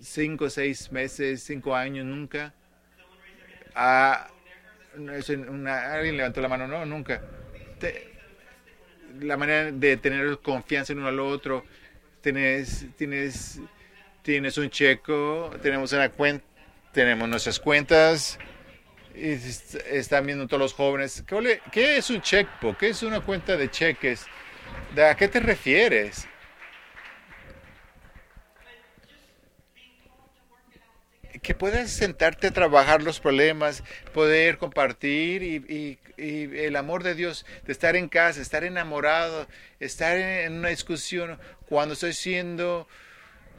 cinco, 0.00 0.50
seis 0.50 0.90
meses, 0.90 1.42
cinco 1.42 1.74
años, 1.74 2.04
nunca. 2.04 2.54
Ah, 3.74 4.28
alguien 4.94 6.16
levantó 6.16 6.40
la 6.40 6.48
mano, 6.48 6.66
no, 6.66 6.84
nunca. 6.84 7.22
la 9.20 9.36
manera 9.36 9.70
de 9.70 9.96
tener 9.96 10.38
confianza 10.38 10.92
en 10.92 10.98
uno 11.00 11.08
al 11.08 11.20
otro. 11.20 11.64
Tienes, 12.20 12.86
tienes, 12.96 13.60
tienes 14.22 14.58
un 14.58 14.70
checo, 14.70 15.50
tenemos 15.62 15.92
una 15.92 16.08
cuenta, 16.10 16.44
tenemos 16.92 17.28
nuestras 17.28 17.60
cuentas 17.60 18.38
están 19.90 20.26
viendo 20.26 20.46
todos 20.46 20.60
los 20.60 20.74
jóvenes, 20.74 21.24
¿qué 21.72 21.96
es 21.96 22.10
un 22.10 22.20
checkbook? 22.20 22.78
¿Qué 22.78 22.88
es 22.88 23.02
una 23.02 23.20
cuenta 23.20 23.56
de 23.56 23.70
cheques? 23.70 24.26
¿A 24.96 25.14
qué 25.16 25.28
te 25.28 25.40
refieres? 25.40 26.28
que 31.42 31.54
puedas 31.54 31.90
sentarte 31.90 32.48
a 32.48 32.50
trabajar 32.50 33.02
los 33.02 33.20
problemas, 33.20 33.82
poder 34.12 34.58
compartir 34.58 35.42
y, 35.42 35.98
el 36.16 36.76
amor 36.76 37.04
de 37.04 37.14
Dios, 37.14 37.46
de 37.64 37.72
estar 37.72 37.94
en 37.94 38.08
casa, 38.08 38.40
estar 38.40 38.64
enamorado, 38.64 39.46
estar 39.78 40.16
en 40.16 40.54
una 40.54 40.70
discusión 40.70 41.38
cuando 41.68 41.94
estoy 41.94 42.12
siendo 42.12 42.88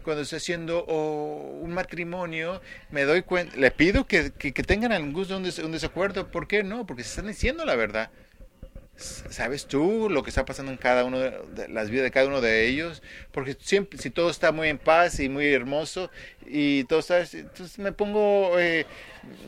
cuando 0.04 0.24
estoy 0.24 0.38
haciendo 0.38 0.86
un 0.86 1.72
matrimonio, 1.74 2.62
me 2.92 3.04
doy 3.04 3.24
cuenta, 3.24 3.56
le 3.58 3.72
pido 3.72 4.06
que, 4.06 4.32
tengan 4.66 4.92
algún 4.92 5.14
gusto, 5.14 5.38
un, 5.38 5.44
desacuerdo. 5.44 6.32
¿Por 6.32 6.48
qué 6.48 6.64
no? 6.64 6.86
Porque 6.86 7.04
se 7.04 7.10
están 7.10 7.28
diciendo 7.28 7.66
la 7.66 7.76
verdad. 7.76 8.10
¿Sabes 9.00 9.66
tú 9.66 10.10
lo 10.10 10.24
que 10.24 10.30
está 10.30 10.44
pasando 10.44 10.74
en 10.74 10.78
cada 10.78 11.06
uno 11.06 11.20
de, 11.20 11.70
las 11.70 11.90
vidas 11.90 12.04
de 12.04 12.12
cada 12.12 12.28
uno 12.28 12.42
de 12.42 12.68
ellos? 12.68 13.02
Porque 13.32 13.56
siempre, 13.58 13.98
si 13.98 14.10
todo 14.10 14.30
está 14.30 14.52
muy 14.52 14.68
en 14.68 14.78
paz 14.78 15.22
y 15.22 15.30
muy 15.30 15.48
hermoso 15.54 16.12
y 16.46 16.84
todo 16.84 17.00
está, 17.00 17.22
entonces 17.22 17.80
me 17.80 17.94
pongo 17.94 18.60
eh, 18.60 18.86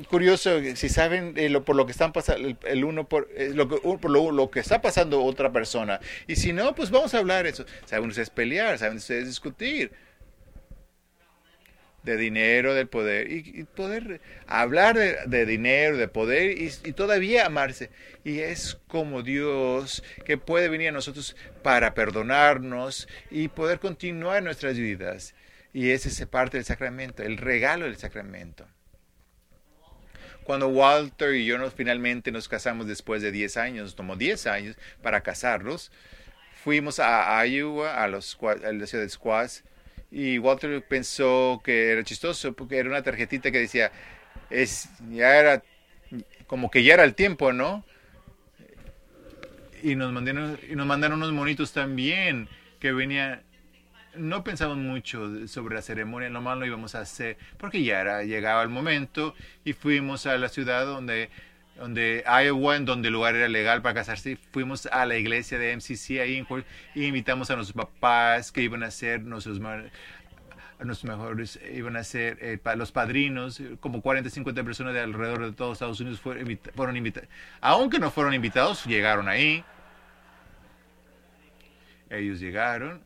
curioso 0.09 0.61
si 0.75 0.87
saben 0.87 1.33
eh, 1.35 1.49
lo, 1.49 1.65
por 1.65 1.75
lo 1.75 1.85
que 1.85 1.91
están 1.91 2.13
pasando 2.13 2.55
el, 2.63 2.85
uno 2.85 3.09
por, 3.09 3.27
eh, 3.35 3.51
lo, 3.53 3.67
por 3.67 4.09
lo, 4.09 4.31
lo, 4.31 4.49
que 4.49 4.61
está 4.61 4.81
pasando 4.81 5.21
otra 5.21 5.51
persona. 5.51 5.99
Y 6.27 6.37
si 6.37 6.53
no, 6.53 6.73
pues 6.73 6.89
vamos 6.89 7.13
a 7.13 7.17
hablar 7.17 7.45
eso. 7.45 7.65
Saben 7.85 8.07
ustedes 8.07 8.29
pelear, 8.29 8.77
saben 8.77 8.97
ustedes 8.97 9.27
discutir 9.27 9.91
de 12.03 12.17
dinero, 12.17 12.73
del 12.73 12.87
poder, 12.87 13.31
y, 13.31 13.63
poder 13.63 14.21
hablar 14.47 14.97
de, 14.97 15.45
dinero, 15.45 15.97
de 15.97 16.07
poder, 16.07 16.57
y, 16.59 16.69
todavía 16.93 17.45
amarse. 17.45 17.89
Y 18.23 18.39
es 18.39 18.79
como 18.87 19.21
Dios 19.21 20.03
que 20.25 20.37
puede 20.37 20.69
venir 20.69 20.89
a 20.89 20.93
nosotros 20.93 21.35
para 21.63 21.93
perdonarnos 21.93 23.07
y 23.29 23.47
poder 23.49 23.79
continuar 23.79 24.41
nuestras 24.43 24.77
vidas. 24.77 25.35
Y 25.73 25.91
ese 25.91 26.09
es 26.09 26.25
parte 26.27 26.57
del 26.57 26.65
sacramento, 26.65 27.23
el 27.23 27.37
regalo 27.37 27.85
del 27.85 27.97
sacramento. 27.97 28.67
Cuando 30.43 30.67
Walter 30.69 31.35
y 31.35 31.45
yo 31.45 31.57
nos, 31.59 31.73
finalmente 31.73 32.31
nos 32.31 32.49
casamos 32.49 32.87
después 32.87 33.21
de 33.21 33.31
10 33.31 33.57
años, 33.57 33.95
tomó 33.95 34.15
10 34.15 34.47
años 34.47 34.75
para 35.03 35.21
casarnos, 35.21 35.91
fuimos 36.63 36.99
a 36.99 37.45
Iowa, 37.45 38.03
a, 38.03 38.07
los, 38.07 38.37
a 38.41 38.71
la 38.73 38.87
ciudad 38.87 39.03
de 39.03 39.09
Squash, 39.09 39.59
y 40.12 40.38
Walter 40.39 40.84
pensó 40.86 41.62
que 41.63 41.91
era 41.91 42.04
chistoso 42.04 42.52
porque 42.54 42.78
era 42.78 42.89
una 42.89 43.02
tarjetita 43.02 43.50
que 43.52 43.60
decía, 43.60 43.91
es, 44.50 44.89
ya 45.10 45.38
era, 45.38 45.63
como 46.47 46.69
que 46.69 46.84
ya 46.84 46.95
era 46.95 47.06
el 47.06 47.15
tiempo, 47.15 47.54
¿no? 47.54 47.86
Y 49.82 49.95
nos 49.95 50.12
mandaron, 50.12 50.60
y 50.69 50.76
nos 50.76 50.86
mandaron 50.86 51.17
unos 51.19 51.32
monitos 51.32 51.71
también 51.71 52.50
que 52.80 52.91
venían, 52.91 53.41
no 54.13 54.43
pensamos 54.43 54.78
mucho 54.78 55.47
sobre 55.47 55.76
la 55.76 55.82
ceremonia, 55.82 56.30
nomás 56.30 56.58
lo 56.58 56.65
íbamos 56.65 56.93
a 56.93 57.00
hacer 57.00 57.38
porque 57.58 57.82
ya 57.84 58.02
era, 58.02 58.24
llegaba 58.24 58.62
el 58.63 58.69
momento 58.69 59.34
y 59.63 59.74
fuimos 59.74 60.26
a 60.28 60.38
la 60.38 60.50
ciudad 60.50 60.86
donde 60.86 61.30
donde 61.81 62.23
Iowa, 62.27 62.75
en 62.75 62.85
donde 62.85 63.07
el 63.07 63.13
lugar 63.15 63.35
era 63.35 63.47
legal 63.47 63.81
para 63.81 63.95
casarse, 63.95 64.37
fuimos 64.51 64.85
a 64.85 65.03
la 65.07 65.17
iglesia 65.17 65.57
de 65.57 65.75
MCC 65.75 66.19
ahí 66.21 66.45
y 66.93 67.05
invitamos 67.05 67.49
a 67.49 67.55
nuestros 67.55 67.75
papás 67.75 68.51
que 68.51 68.61
iban 68.61 68.83
a 68.83 68.91
ser 68.91 69.23
nuestros, 69.23 69.59
nuestros 69.59 71.03
mejores, 71.05 71.59
iban 71.73 71.95
a 71.95 72.03
ser 72.03 72.37
eh, 72.39 72.59
los 72.75 72.91
padrinos, 72.91 73.59
como 73.79 74.03
40, 74.03 74.29
50 74.29 74.63
personas 74.63 74.93
de 74.93 74.99
alrededor 74.99 75.43
de 75.43 75.53
todos 75.53 75.73
Estados 75.73 75.99
Unidos 75.99 76.19
fueron, 76.19 76.59
fueron 76.75 76.97
invitados. 76.97 77.27
Aunque 77.61 77.97
no 77.97 78.11
fueron 78.11 78.35
invitados, 78.35 78.85
llegaron 78.85 79.27
ahí. 79.27 79.65
Ellos 82.11 82.39
llegaron. 82.39 83.01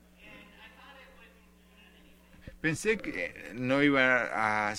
Pensé 2.59 2.97
que 2.97 3.53
no 3.53 3.81
iba 3.81 4.69
a 4.69 4.75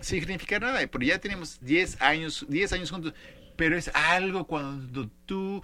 significar 0.00 0.60
nada, 0.60 0.86
porque 0.86 1.06
ya 1.06 1.18
tenemos 1.18 1.58
10 1.60 2.00
años, 2.00 2.44
10 2.48 2.72
años 2.72 2.90
juntos, 2.90 3.14
pero 3.56 3.76
es 3.76 3.90
algo 3.94 4.46
cuando 4.46 5.08
tú 5.24 5.62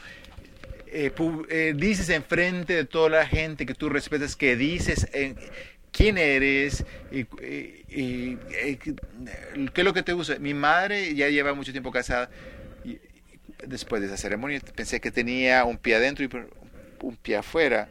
eh, 0.86 1.12
eh, 1.48 1.74
dices 1.76 2.08
enfrente 2.10 2.74
de 2.74 2.84
toda 2.84 3.08
la 3.08 3.26
gente 3.26 3.66
que 3.66 3.74
tú 3.74 3.88
respetas, 3.88 4.36
que 4.36 4.56
dices 4.56 5.08
eh, 5.12 5.34
quién 5.90 6.18
eres 6.18 6.84
y, 7.10 7.24
qué 7.24 8.38
es 9.74 9.84
lo 9.84 9.94
que 9.94 10.02
te 10.02 10.12
gusta. 10.12 10.38
Mi 10.38 10.54
madre 10.54 11.14
ya 11.14 11.28
lleva 11.28 11.54
mucho 11.54 11.72
tiempo 11.72 11.90
casada 11.90 12.30
después 13.66 14.02
de 14.02 14.08
esa 14.08 14.16
ceremonia 14.16 14.60
pensé 14.74 15.00
que 15.00 15.12
tenía 15.12 15.64
un 15.64 15.78
pie 15.78 15.94
adentro 15.94 16.24
y 16.24 16.30
un 17.02 17.16
pie 17.16 17.36
afuera, 17.36 17.88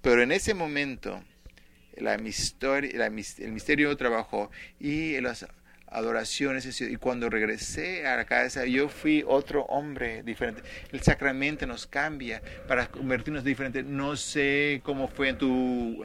pero 0.00 0.22
en 0.22 0.32
ese 0.32 0.54
momento 0.54 1.22
la, 1.96 2.16
la, 2.16 3.06
el 3.06 3.52
misterio 3.52 3.96
trabajó 3.96 4.50
y 4.80 5.20
las 5.20 5.46
adoraciones. 5.92 6.80
Y 6.80 6.96
cuando 6.96 7.30
regresé 7.30 8.06
a 8.06 8.16
la 8.16 8.24
casa, 8.24 8.64
yo 8.66 8.88
fui 8.88 9.24
otro 9.26 9.62
hombre 9.64 10.22
diferente. 10.22 10.62
El 10.90 11.02
sacramento 11.02 11.66
nos 11.66 11.86
cambia 11.86 12.42
para 12.66 12.86
convertirnos 12.86 13.44
diferentes. 13.44 13.84
No 13.84 14.16
sé 14.16 14.80
cómo 14.84 15.08
fue 15.08 15.30
en 15.30 15.38
tu, 15.38 16.02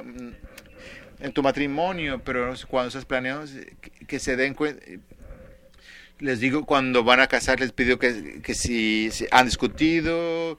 en 1.19 1.31
tu 1.33 1.41
matrimonio, 1.41 2.21
pero 2.23 2.53
cuando 2.67 2.89
estás 2.89 3.05
planeando, 3.05 3.45
que, 4.07 4.19
se 4.19 4.35
den 4.35 4.53
cuenta. 4.53 4.85
Les 6.19 6.39
digo, 6.39 6.65
cuando 6.65 7.03
van 7.03 7.19
a 7.19 7.27
casar, 7.27 7.59
les 7.59 7.71
pido 7.71 7.99
que, 7.99 8.41
que 8.41 8.55
si, 8.55 9.11
han 9.29 9.45
discutido, 9.45 10.57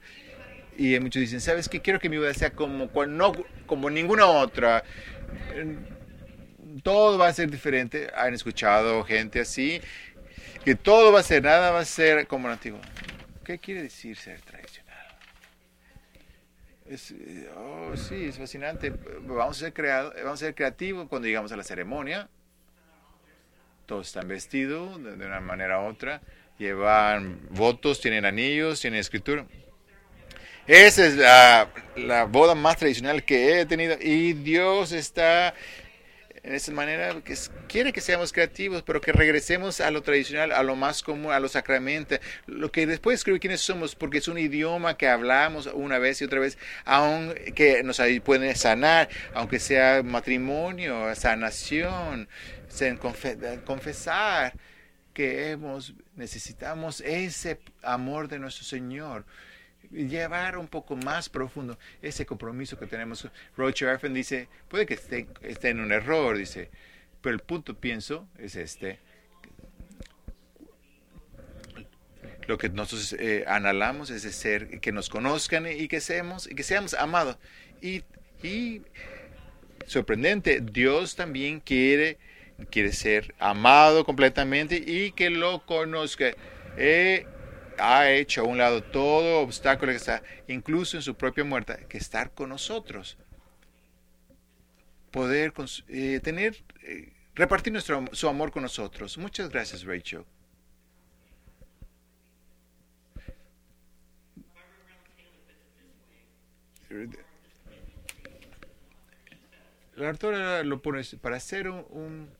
y 0.76 0.98
muchos 1.00 1.20
dicen, 1.20 1.40
¿sabes 1.40 1.68
qué? 1.68 1.80
Quiero 1.80 1.98
que 1.98 2.08
mi 2.08 2.16
vida 2.16 2.32
sea 2.32 2.50
como, 2.50 2.88
no, 3.06 3.32
como 3.66 3.90
ninguna 3.90 4.26
otra 4.26 4.84
todo 6.78 7.18
va 7.18 7.28
a 7.28 7.32
ser 7.32 7.50
diferente. 7.50 8.10
Han 8.14 8.34
escuchado 8.34 9.04
gente 9.04 9.40
así, 9.40 9.80
que 10.64 10.74
todo 10.74 11.12
va 11.12 11.20
a 11.20 11.22
ser, 11.22 11.42
nada 11.42 11.70
va 11.70 11.80
a 11.80 11.84
ser 11.84 12.26
como 12.26 12.48
lo 12.48 12.54
antiguo. 12.54 12.80
¿Qué 13.44 13.58
quiere 13.58 13.82
decir 13.82 14.16
ser 14.16 14.40
tradicional? 14.42 14.88
Es, 16.86 17.14
oh, 17.56 17.96
sí, 17.96 18.26
es 18.26 18.38
fascinante. 18.38 18.92
Vamos 19.22 19.56
a 19.56 19.60
ser 19.60 19.72
creado, 19.72 20.12
vamos 20.16 20.42
a 20.42 20.46
ser 20.46 20.54
creativos 20.54 21.08
cuando 21.08 21.28
llegamos 21.28 21.52
a 21.52 21.56
la 21.56 21.62
ceremonia. 21.62 22.28
Todos 23.86 24.08
están 24.08 24.28
vestidos 24.28 25.02
de, 25.02 25.24
una 25.24 25.40
manera 25.40 25.80
u 25.80 25.86
otra. 25.86 26.20
Llevan 26.58 27.40
votos, 27.50 28.00
tienen 28.00 28.26
anillos, 28.26 28.80
tienen 28.80 29.00
escritura. 29.00 29.46
Esa 30.66 31.06
es 31.06 31.16
la, 31.16 31.70
la 31.96 32.24
boda 32.24 32.54
más 32.54 32.76
tradicional 32.76 33.24
que 33.24 33.60
he 33.60 33.64
tenido. 33.64 33.96
Y 33.98 34.34
Dios 34.34 34.92
está 34.92 35.54
en 36.42 36.54
esa 36.54 36.72
manera 36.72 37.20
que 37.22 37.36
quiere 37.68 37.92
que 37.92 38.00
seamos 38.00 38.32
creativos, 38.32 38.82
pero 38.82 39.00
que 39.00 39.12
regresemos 39.12 39.80
a 39.80 39.90
lo 39.90 40.02
tradicional, 40.02 40.52
a 40.52 40.62
lo 40.62 40.76
más 40.76 41.02
común, 41.02 41.32
a 41.32 41.40
lo 41.40 41.48
sacramental, 41.48 42.20
lo 42.46 42.70
que 42.70 42.86
después 42.86 43.16
escribe 43.16 43.40
quiénes 43.40 43.60
somos, 43.60 43.94
porque 43.94 44.18
es 44.18 44.28
un 44.28 44.38
idioma 44.38 44.96
que 44.96 45.08
hablamos 45.08 45.66
una 45.66 45.98
vez 45.98 46.20
y 46.20 46.24
otra 46.24 46.40
vez, 46.40 46.58
aunque 46.84 47.82
nos 47.82 48.00
puede 48.24 48.54
sanar, 48.54 49.08
aunque 49.34 49.58
sea 49.58 50.02
matrimonio, 50.02 51.14
sanación, 51.14 52.28
confesar 53.64 54.54
que 55.14 55.50
hemos, 55.50 55.94
necesitamos 56.14 57.00
ese 57.00 57.58
amor 57.82 58.28
de 58.28 58.38
nuestro 58.38 58.64
Señor 58.64 59.24
llevar 59.90 60.58
un 60.58 60.68
poco 60.68 60.96
más 60.96 61.28
profundo 61.28 61.78
ese 62.02 62.26
compromiso 62.26 62.78
que 62.78 62.86
tenemos. 62.86 63.26
Roger 63.56 63.88
Arfen 63.88 64.14
dice, 64.14 64.48
puede 64.68 64.86
que 64.86 64.94
esté, 64.94 65.26
esté 65.42 65.70
en 65.70 65.80
un 65.80 65.92
error, 65.92 66.36
dice, 66.36 66.70
pero 67.20 67.34
el 67.34 67.40
punto, 67.40 67.74
pienso, 67.74 68.28
es 68.38 68.56
este. 68.56 68.98
Lo 72.46 72.56
que 72.56 72.70
nosotros 72.70 73.14
eh, 73.18 73.44
anhelamos 73.46 74.10
es 74.10 74.22
de 74.22 74.32
ser, 74.32 74.80
que 74.80 74.92
nos 74.92 75.10
conozcan 75.10 75.66
y 75.66 75.88
que 75.88 76.00
seamos, 76.00 76.50
y 76.50 76.54
que 76.54 76.62
seamos 76.62 76.94
amados. 76.94 77.36
Y, 77.82 78.04
y 78.42 78.82
sorprendente, 79.86 80.60
Dios 80.60 81.14
también 81.14 81.60
quiere, 81.60 82.18
quiere 82.70 82.92
ser 82.92 83.34
amado 83.38 84.04
completamente 84.04 84.76
y 84.76 85.12
que 85.12 85.28
lo 85.28 85.64
conozca. 85.66 86.32
Eh, 86.78 87.26
ha 87.78 88.10
hecho 88.10 88.42
a 88.42 88.44
un 88.44 88.58
lado 88.58 88.82
todo 88.82 89.40
obstáculo 89.40 89.92
que 89.92 89.96
está, 89.96 90.22
incluso 90.46 90.96
en 90.96 91.02
su 91.02 91.14
propia 91.14 91.44
muerte, 91.44 91.86
que 91.88 91.98
estar 91.98 92.32
con 92.32 92.50
nosotros. 92.50 93.16
Poder 95.10 95.52
eh, 95.88 96.20
tener, 96.22 96.56
eh, 96.82 97.12
repartir 97.34 97.72
nuestro, 97.72 98.04
su 98.12 98.28
amor 98.28 98.50
con 98.50 98.62
nosotros. 98.62 99.16
Muchas 99.18 99.48
gracias, 99.48 99.84
Rachel. 99.84 100.24
La 109.96 110.10
autora 110.10 110.62
lo 110.62 110.80
pone 110.80 111.02
para 111.20 111.40
ser 111.40 111.68
un 111.68 112.30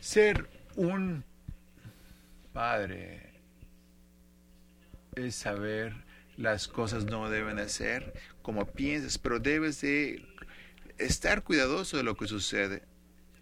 ser 0.00 0.48
un 0.76 1.24
Padre, 2.54 3.20
es 5.16 5.34
saber 5.34 5.92
las 6.36 6.68
cosas 6.68 7.04
no 7.04 7.28
deben 7.28 7.56
de 7.56 7.68
ser 7.68 8.14
como 8.42 8.64
piensas, 8.64 9.18
pero 9.18 9.40
debes 9.40 9.80
de 9.80 10.24
estar 10.96 11.42
cuidadoso 11.42 11.96
de 11.96 12.04
lo 12.04 12.16
que 12.16 12.28
sucede. 12.28 12.84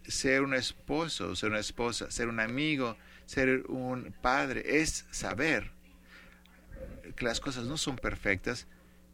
Ser 0.07 0.41
un 0.41 0.55
esposo, 0.55 1.35
ser 1.35 1.51
una 1.51 1.59
esposa, 1.59 2.09
ser 2.09 2.27
un 2.27 2.39
amigo, 2.39 2.97
ser 3.27 3.67
un 3.67 4.15
padre, 4.19 4.79
es 4.79 5.05
saber 5.11 5.69
que 7.15 7.23
las 7.23 7.39
cosas 7.39 7.65
no 7.65 7.77
son 7.77 7.97
perfectas, 7.97 8.65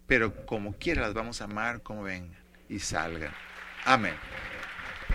pero 0.08 0.46
como 0.46 0.78
quiera 0.78 1.02
las 1.02 1.14
vamos 1.14 1.42
a 1.42 1.44
amar 1.44 1.82
como 1.84 2.04
vengan 2.04 2.40
y 2.70 2.80
salgan. 2.80 3.34
Amén. 3.84 4.16